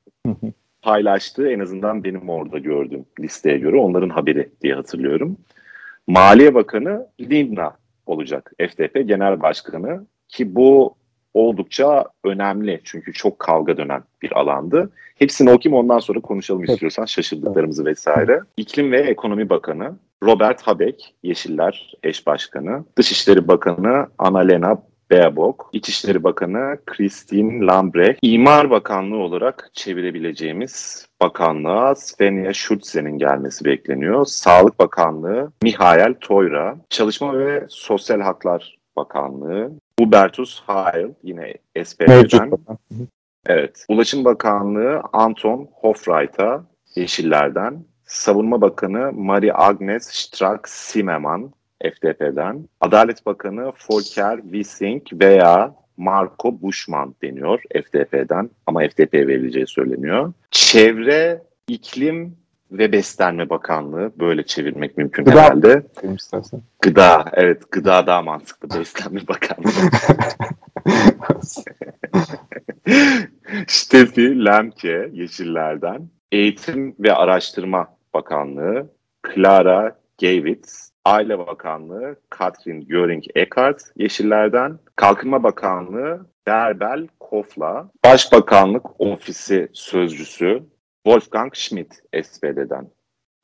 paylaştığı 0.82 1.50
en 1.50 1.60
azından 1.60 2.04
benim 2.04 2.30
orada 2.30 2.58
gördüğüm 2.58 3.06
listeye 3.20 3.58
göre 3.58 3.78
onların 3.78 4.10
haberi 4.10 4.50
diye 4.62 4.74
hatırlıyorum. 4.74 5.38
Maliye 6.08 6.54
Bakanı 6.54 7.08
Lindna 7.22 7.78
olacak. 8.06 8.54
FDP 8.60 9.08
Genel 9.08 9.42
Başkanı 9.42 10.06
ki 10.28 10.56
bu 10.56 10.96
oldukça 11.34 12.06
önemli 12.24 12.82
çünkü 12.84 13.14
çok 13.14 13.40
kavga 13.40 13.78
dönen 13.78 14.04
bir 14.22 14.40
alandı. 14.40 14.92
Hepsini 15.16 15.52
okuyayım 15.52 15.84
ondan 15.84 16.00
sonra 16.00 16.20
konuşalım 16.20 16.64
istiyorsan 16.64 17.06
şaşırdıklarımızı 17.06 17.86
vesaire. 17.86 18.40
İklim 18.58 18.92
ve 18.92 19.00
Ekonomi 19.00 19.50
Bakanı 19.50 19.96
Robert 20.24 20.62
Habeck, 20.62 21.04
Yeşiller 21.24 21.94
eş 22.04 22.28
başkanı. 22.28 22.86
Dışişleri 22.98 23.48
Bakanı 23.48 24.08
Annalena 24.18 24.82
Baerbock, 25.12 25.64
İçişleri 25.74 26.24
Bakanı 26.24 26.78
Christine 26.86 27.66
Lambrecht, 27.66 28.20
İmar 28.22 28.70
Bakanlığı 28.70 29.18
olarak 29.18 29.70
çevirebileceğimiz 29.74 31.06
bakanlığa 31.22 31.96
Svenja 31.96 32.54
Schulze'nin 32.54 33.18
gelmesi 33.18 33.66
bekleniyor. 33.66 34.26
Sağlık 34.26 34.80
Bakanlığı 34.80 35.52
Mihail 35.64 36.14
Toyra, 36.22 36.78
Çalışma 36.90 37.40
ve 37.40 37.66
Sosyal 37.70 38.22
Haklar 38.22 38.78
Bakanlığı 38.96 39.72
Hubertus 40.00 40.62
Heil 40.68 41.08
yine 41.24 41.54
SPD'den. 41.84 42.52
Evet. 43.46 43.86
Ulaşım 43.90 44.26
Bakanlığı 44.26 45.02
Anton 45.14 45.70
Hofreiter 45.74 46.60
Yeşillerden. 46.96 47.86
Savunma 48.06 48.62
Bakanı 48.62 49.14
Marie 49.14 49.52
Agnes 49.54 50.10
Strack-Zimmermann 50.10 51.52
FDP'den. 51.84 52.70
Adalet 52.82 53.26
Bakanı 53.26 53.74
Volker 53.90 54.42
Wissing 54.42 55.04
veya 55.14 55.76
Marco 55.98 56.62
Buschmann 56.62 57.16
deniyor 57.24 57.62
FDP'den 57.74 58.50
ama 58.68 58.80
FDP 58.80 59.14
verileceği 59.14 59.68
söyleniyor. 59.68 60.34
Çevre, 60.52 61.42
İklim 61.68 62.38
ve 62.72 62.92
Beslenme 62.92 63.50
Bakanlığı 63.50 64.12
böyle 64.20 64.44
çevirmek 64.46 64.98
mümkün 64.98 65.26
Gıda. 65.26 65.42
herhalde. 65.42 65.84
istersen. 66.16 66.62
Gıda, 66.82 67.26
evet 67.34 67.72
gıda 67.72 68.08
daha 68.08 68.22
mantıklı. 68.22 68.70
Beslenme 68.80 69.22
Bakanlığı. 69.28 69.70
Steffi 73.68 74.46
Lemke 74.46 75.10
Yeşillerden. 75.14 76.10
Eğitim 76.32 76.96
ve 77.00 77.14
Araştırma 77.14 77.88
Bakanlığı 78.14 78.90
Clara 79.36 80.00
Gavitz. 80.22 80.90
Aile 81.06 81.40
Bakanlığı 81.40 82.16
Katrin 82.30 82.82
Göring-Eckardt 82.82 83.82
Yeşillerden. 83.96 84.80
Kalkınma 84.96 85.44
Bakanlığı 85.44 86.26
Derbel 86.48 87.08
Kofla. 87.20 87.90
Başbakanlık 88.06 89.02
Ofisi 89.02 89.70
Sözcüsü 89.74 90.64
Wolfgang 91.06 91.56
Schmidt 91.56 91.94
SPD'den. 92.24 92.88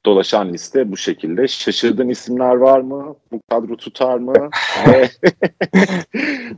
Dolaşan 0.06 0.54
liste 0.54 0.92
bu 0.92 0.98
şekilde. 0.98 1.48
Şaşırdığın 1.48 2.10
isimler 2.10 2.56
var 2.56 2.80
mı? 2.80 3.16
Bu 3.32 3.42
kadro 3.50 3.78
tutar 3.78 4.18
mı? 4.18 4.34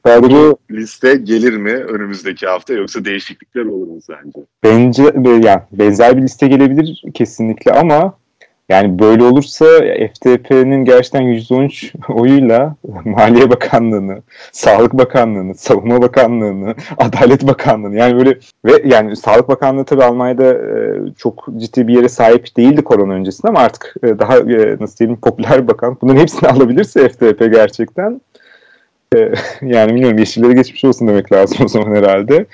Kadro 0.03 0.57
liste 0.71 1.15
gelir 1.15 1.53
mi 1.57 1.71
önümüzdeki 1.73 2.47
hafta 2.47 2.73
yoksa 2.73 3.05
değişiklikler 3.05 3.65
olur 3.65 3.87
mu 3.87 3.99
sence? 4.01 4.39
bence 4.63 5.23
be- 5.25 5.47
yani 5.47 5.61
benzer 5.71 6.17
bir 6.17 6.21
liste 6.21 6.47
gelebilir 6.47 7.03
kesinlikle 7.13 7.71
ama 7.71 8.19
yani 8.69 8.99
böyle 8.99 9.23
olursa 9.23 9.65
FTP'nin 10.13 10.85
gerçekten 10.85 11.23
%13 11.23 12.13
oyuyla 12.13 12.75
Maliye 13.05 13.49
Bakanlığı'nı, 13.49 14.21
Sağlık 14.51 14.93
Bakanlığı'nı, 14.93 15.55
Savunma 15.55 16.01
Bakanlığı'nı, 16.01 16.75
Adalet 16.97 17.47
Bakanlığı'nı 17.47 17.95
yani 17.97 18.17
böyle 18.17 18.39
ve 18.65 18.71
yani 18.85 19.15
Sağlık 19.15 19.49
Bakanlığı 19.49 19.85
tabii 19.85 20.03
Almanya'da 20.03 20.53
e, 20.53 20.95
çok 21.17 21.47
ciddi 21.57 21.87
bir 21.87 21.93
yere 21.93 22.09
sahip 22.09 22.57
değildi 22.57 22.83
korona 22.83 23.13
öncesinde 23.13 23.47
ama 23.47 23.59
artık 23.59 23.95
e, 24.03 24.19
daha 24.19 24.37
e, 24.37 24.77
nasıl 24.79 24.97
diyelim 24.97 25.21
popüler 25.21 25.67
bakan. 25.67 25.97
Bunların 26.01 26.19
hepsini 26.21 26.49
alabilirse 26.49 27.09
FTP 27.09 27.39
gerçekten 27.39 28.21
e, 29.15 29.19
yani 29.61 29.93
bilmiyorum 29.93 30.17
yeşilleri 30.17 30.55
geçmiş 30.55 30.85
olsun 30.85 31.07
demek 31.07 31.31
lazım 31.31 31.57
o 31.65 31.67
zaman 31.67 31.95
herhalde. 31.95 32.35
E, 32.35 32.45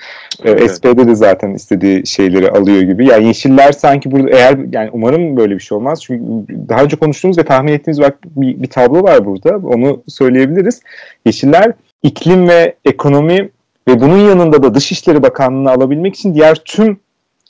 Evet. 0.44 0.70
SPD 0.70 1.06
de 1.06 1.14
zaten 1.14 1.54
istediği 1.54 2.06
şeyleri 2.06 2.50
alıyor 2.50 2.82
gibi. 2.82 3.06
Yani 3.06 3.26
yeşiller 3.26 3.72
sanki 3.72 4.10
burada 4.10 4.30
eğer 4.30 4.58
yani 4.72 4.90
umarım 4.92 5.36
böyle 5.36 5.54
bir 5.54 5.60
şey 5.60 5.78
olmaz. 5.78 6.02
Çünkü 6.02 6.24
daha 6.68 6.82
önce 6.82 6.96
konuştuğumuz 6.96 7.38
ve 7.38 7.42
tahmin 7.42 7.72
ettiğimiz 7.72 8.00
bak 8.00 8.18
bir, 8.24 8.62
bir 8.62 8.68
tablo 8.68 9.02
var 9.02 9.26
burada. 9.26 9.56
Onu 9.56 10.02
söyleyebiliriz. 10.08 10.80
Yeşiller 11.26 11.72
iklim 12.02 12.48
ve 12.48 12.74
ekonomi 12.84 13.48
ve 13.88 14.00
bunun 14.00 14.18
yanında 14.18 14.62
da 14.62 14.74
Dışişleri 14.74 15.22
Bakanlığı'nı 15.22 15.70
alabilmek 15.70 16.14
için 16.14 16.34
diğer 16.34 16.54
tüm 16.54 17.00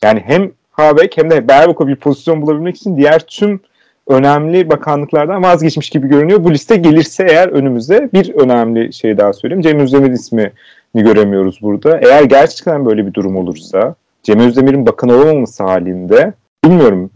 yani 0.02 0.22
hem 0.26 0.50
Habeck 0.70 1.16
hem 1.16 1.30
de 1.30 1.48
Baerbock'a 1.48 1.88
bir 1.88 1.96
pozisyon 1.96 2.42
bulabilmek 2.42 2.76
için 2.76 2.96
diğer 2.96 3.18
tüm 3.18 3.60
önemli 4.08 4.70
bakanlıklardan 4.70 5.42
vazgeçmiş 5.42 5.90
gibi 5.90 6.08
görünüyor. 6.08 6.44
Bu 6.44 6.52
liste 6.52 6.76
gelirse 6.76 7.26
eğer 7.30 7.48
önümüze 7.48 8.08
bir 8.12 8.34
önemli 8.34 8.92
şey 8.92 9.18
daha 9.18 9.32
söyleyeyim. 9.32 9.62
Cem 9.62 9.78
Özdemir 9.78 10.10
ismini 10.10 10.50
göremiyoruz 10.94 11.58
burada. 11.62 11.98
Eğer 11.98 12.24
gerçekten 12.24 12.86
böyle 12.86 13.06
bir 13.06 13.14
durum 13.14 13.36
olursa 13.36 13.94
Cem 14.22 14.40
Özdemir'in 14.40 14.86
bakan 14.86 15.10
olamaması 15.10 15.64
halinde 15.64 16.32
bilmiyorum 16.64 17.10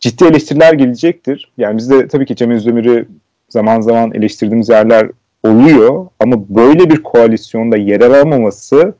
ciddi 0.00 0.24
eleştiriler 0.24 0.72
gelecektir. 0.72 1.52
Yani 1.58 1.76
biz 1.78 1.90
de 1.90 2.08
tabii 2.08 2.26
ki 2.26 2.36
Cem 2.36 2.50
Özdemir'i 2.50 3.04
zaman 3.48 3.80
zaman 3.80 4.14
eleştirdiğimiz 4.14 4.68
yerler 4.68 5.10
oluyor 5.44 6.06
ama 6.20 6.36
böyle 6.48 6.90
bir 6.90 7.02
koalisyonda 7.02 7.76
yer 7.76 8.00
alamaması 8.00 8.94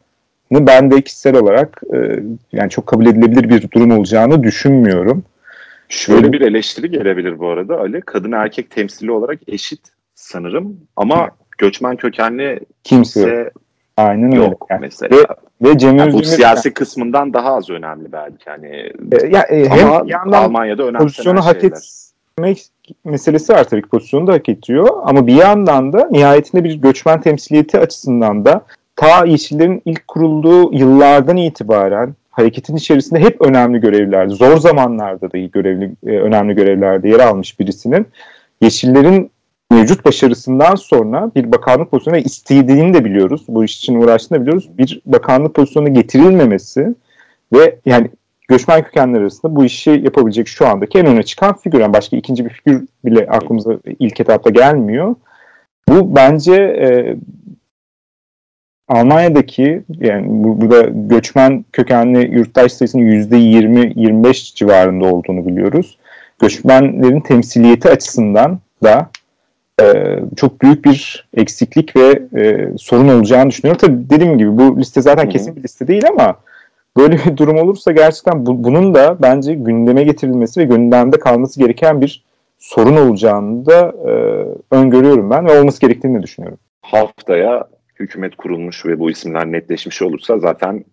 ben 0.51 0.91
de 0.91 1.03
kişisel 1.03 1.37
olarak 1.37 1.83
e, 1.95 1.99
yani 2.53 2.71
çok 2.71 2.87
kabul 2.87 3.07
edilebilir 3.07 3.49
bir 3.49 3.71
durum 3.71 3.91
olacağını 3.91 4.43
düşünmüyorum. 4.43 5.25
Şöyle 5.89 6.33
bir 6.33 6.41
eleştiri 6.41 6.91
gelebilir 6.91 7.39
bu 7.39 7.49
arada 7.49 7.81
Ali. 7.81 8.01
Kadın 8.01 8.33
erkek 8.33 8.71
temsili 8.71 9.13
olarak 9.13 9.39
eşit 9.49 9.81
sanırım 10.15 10.77
ama 10.97 11.31
göçmen 11.59 11.97
kökenli 11.97 12.61
Kimse 12.85 13.21
yok. 13.21 13.29
ise 13.29 13.51
Aynen 13.97 14.33
öyle. 14.33 14.45
yok 14.45 14.67
Yani. 14.71 14.81
mesela. 14.81 15.27
Ve 15.63 15.79
Cem 15.79 15.97
Yani 15.97 16.13
bu 16.13 16.23
siyasi 16.23 16.75
kısmından 16.75 17.33
daha 17.33 17.55
az 17.55 17.71
önemli 17.71 18.13
belki. 18.13 18.45
Hani 18.51 18.93
E, 19.13 19.27
ya, 19.27 19.43
e, 19.43 19.69
hem 19.69 19.87
ama 19.87 20.03
yandan 20.07 20.43
Almanya'da 20.43 20.83
önemsenen 20.83 21.07
pozisyonu 21.07 21.45
hak 21.47 21.65
etmek 21.65 22.67
meselesi 23.05 23.53
var 23.53 23.65
tabii 23.65 23.83
ki 23.83 23.89
pozisyonu 23.89 24.27
da 24.27 24.33
hak 24.33 24.49
ediyor 24.49 24.89
ama 25.05 25.27
bir 25.27 25.35
yandan 25.35 25.93
da 25.93 26.09
nihayetinde 26.11 26.65
bir 26.65 26.75
göçmen 26.75 27.21
temsiliyeti 27.21 27.79
açısından 27.79 28.45
da 28.45 28.65
ta 28.97 29.25
Yeşillerin 29.25 29.83
ilk 29.85 30.09
kurulduğu 30.09 30.73
yıllardan 30.73 31.37
itibaren 31.37 32.15
hareketin 32.39 32.77
içerisinde 32.77 33.21
hep 33.21 33.43
önemli 33.43 33.81
görevlerde, 33.81 34.35
zor 34.35 34.57
zamanlarda 34.57 35.33
da 35.33 35.39
görevli, 35.39 35.93
e, 36.07 36.11
önemli 36.11 36.55
görevlerde 36.55 37.09
yer 37.09 37.21
almış 37.21 37.61
birisinin 37.61 38.07
Yeşillerin 38.63 39.31
mevcut 39.71 40.05
başarısından 40.05 40.75
sonra 40.75 41.31
bir 41.35 41.53
bakanlık 41.53 41.91
pozisyonuna 41.91 42.21
istediğini 42.21 42.95
de 42.95 43.05
biliyoruz. 43.05 43.45
Bu 43.49 43.65
iş 43.65 43.79
için 43.79 43.95
uğraştığını 43.95 44.39
da 44.39 44.43
biliyoruz. 44.43 44.69
Bir 44.79 45.03
bakanlık 45.07 45.55
pozisyonuna 45.55 45.89
getirilmemesi 45.89 46.95
ve 47.53 47.79
yani 47.87 48.11
göçmen 48.49 48.83
kökenler 48.83 49.21
arasında 49.21 49.57
bu 49.57 49.65
işi 49.65 49.91
yapabilecek 49.91 50.49
şu 50.49 50.67
andaki 50.67 50.99
en 50.99 51.07
öne 51.07 51.23
çıkan 51.23 51.57
figür. 51.57 51.81
Yani 51.81 51.93
başka 51.93 52.17
ikinci 52.17 52.45
bir 52.45 52.51
figür 52.51 52.87
bile 53.05 53.27
aklımıza 53.27 53.79
ilk 53.99 54.21
etapta 54.21 54.51
gelmiyor. 54.51 55.15
Bu 55.89 56.17
bence 56.17 56.55
e, 56.55 57.17
Almanya'daki 58.89 59.83
yani 60.01 60.27
bu, 60.29 60.61
burada 60.61 60.83
göçmen 60.95 61.65
kökenli 61.73 62.35
yurttaş 62.35 62.73
sayısının 62.73 63.03
%20-25 63.03 64.55
civarında 64.55 65.05
olduğunu 65.07 65.47
biliyoruz. 65.47 65.99
Göçmenlerin 66.41 67.21
temsiliyeti 67.21 67.89
açısından 67.91 68.59
da 68.85 69.11
e, 69.83 69.85
çok 70.37 70.63
büyük 70.63 70.85
bir 70.85 71.29
eksiklik 71.37 71.97
ve 71.97 72.23
e, 72.41 72.69
sorun 72.79 73.09
olacağını 73.09 73.51
düşünüyorum. 73.51 73.79
Tabii 73.81 74.11
dediğim 74.11 74.39
gibi 74.39 74.59
bu 74.59 74.79
liste 74.81 75.03
zaten 75.03 75.23
Hı 75.25 75.27
hı. 75.27 75.33
kesin 75.33 75.57
bir 75.57 75.63
liste 75.63 75.89
değil 75.89 76.03
ama 76.09 76.37
böyle 76.97 77.17
bir 77.27 77.37
durum 77.37 77.57
olursa 77.59 77.93
gerçekten 77.93 78.47
bu- 78.47 78.65
bunun 78.65 78.95
da 78.95 79.17
bence 79.23 79.55
gündeme 79.55 80.03
getirilmesi 80.05 80.61
ve 80.61 80.65
gündemde 80.65 81.19
kalması 81.19 81.61
gereken 81.61 82.01
bir 82.01 82.25
sorun 82.59 82.97
olacağını 82.97 83.67
da 83.67 83.93
e, 84.09 84.13
öngörüyorum 84.77 85.31
ben 85.31 85.47
ve 85.47 85.61
olması 85.61 85.81
gerektiğini 85.81 86.19
de 86.19 86.23
düşünüyorum. 86.23 86.59
Haftaya 86.83 87.65
hükümet 88.01 88.37
kurulmuş 88.37 88.87
ve 88.87 88.99
bu 88.99 89.11
isimler 89.11 89.47
netleşmiş 89.47 90.03
olursa 90.03 90.39
zaten 90.39 90.85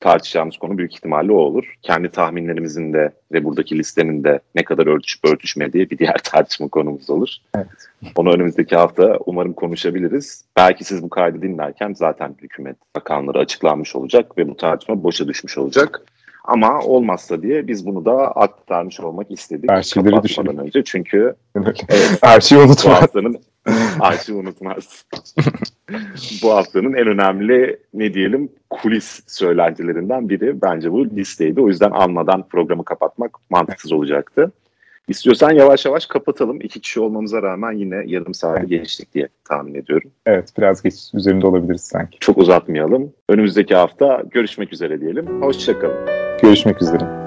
tartışacağımız 0.00 0.56
konu 0.56 0.78
büyük 0.78 0.94
ihtimalle 0.94 1.32
o 1.32 1.36
olur. 1.36 1.74
Kendi 1.82 2.08
tahminlerimizin 2.08 2.92
de 2.92 3.12
ve 3.32 3.44
buradaki 3.44 3.78
listenin 3.78 4.24
de 4.24 4.40
ne 4.54 4.64
kadar 4.64 4.86
örtüşüp 4.86 5.24
örtüşmediği 5.24 5.90
bir 5.90 5.98
diğer 5.98 6.16
tartışma 6.24 6.68
konumuz 6.68 7.10
olur. 7.10 7.28
Evet. 7.56 7.66
Onu 8.16 8.32
önümüzdeki 8.34 8.76
hafta 8.76 9.18
umarım 9.26 9.52
konuşabiliriz. 9.52 10.44
Belki 10.56 10.84
siz 10.84 11.02
bu 11.02 11.08
kaydı 11.08 11.42
dinlerken 11.42 11.92
zaten 11.92 12.34
hükümet 12.42 12.76
bakanları 12.96 13.38
açıklanmış 13.38 13.96
olacak 13.96 14.38
ve 14.38 14.48
bu 14.48 14.56
tartışma 14.56 15.02
boşa 15.02 15.28
düşmüş 15.28 15.58
olacak. 15.58 16.00
Ama 16.44 16.80
olmazsa 16.80 17.42
diye 17.42 17.66
biz 17.66 17.86
bunu 17.86 18.04
da 18.04 18.12
aktarmış 18.12 19.00
olmak 19.00 19.30
istedik. 19.30 19.70
Arşivleri 19.70 20.10
kapatmadan 20.10 20.24
düşünelim. 20.24 20.58
önce. 20.58 20.84
Çünkü 20.84 21.34
Evet. 21.56 21.84
Arşivi 22.22 22.58
bu 22.58 22.62
unutma. 22.62 23.02
haftanın 23.02 23.38
arşiv 24.00 24.34
unutmaz. 24.34 25.06
bu 26.42 26.50
haftanın 26.50 26.92
en 26.92 27.06
önemli 27.06 27.78
ne 27.94 28.14
diyelim 28.14 28.48
kulis 28.70 29.20
söylentilerinden 29.26 30.28
biri 30.28 30.62
bence 30.62 30.92
bu 30.92 31.06
listeydi. 31.06 31.60
O 31.60 31.68
yüzden 31.68 31.90
almadan 31.90 32.48
programı 32.48 32.84
kapatmak 32.84 33.36
mantıksız 33.50 33.92
olacaktı. 33.92 34.52
İstiyorsan 35.08 35.50
yavaş 35.50 35.86
yavaş 35.86 36.06
kapatalım. 36.06 36.60
İki 36.60 36.80
kişi 36.80 37.00
olmamıza 37.00 37.42
rağmen 37.42 37.72
yine 37.72 38.02
yarım 38.06 38.34
saati 38.34 38.66
geçtik 38.66 39.14
diye 39.14 39.28
tahmin 39.48 39.74
ediyorum. 39.74 40.10
Evet 40.26 40.48
biraz 40.58 40.82
geç 40.82 40.94
üzerinde 41.14 41.46
olabiliriz 41.46 41.80
sanki. 41.80 42.18
Çok 42.18 42.38
uzatmayalım. 42.38 43.12
Önümüzdeki 43.28 43.74
hafta 43.74 44.22
görüşmek 44.30 44.72
üzere 44.72 45.00
diyelim. 45.00 45.42
Hoşçakalın. 45.42 46.06
Görüşmek 46.42 46.82
üzere. 46.82 47.23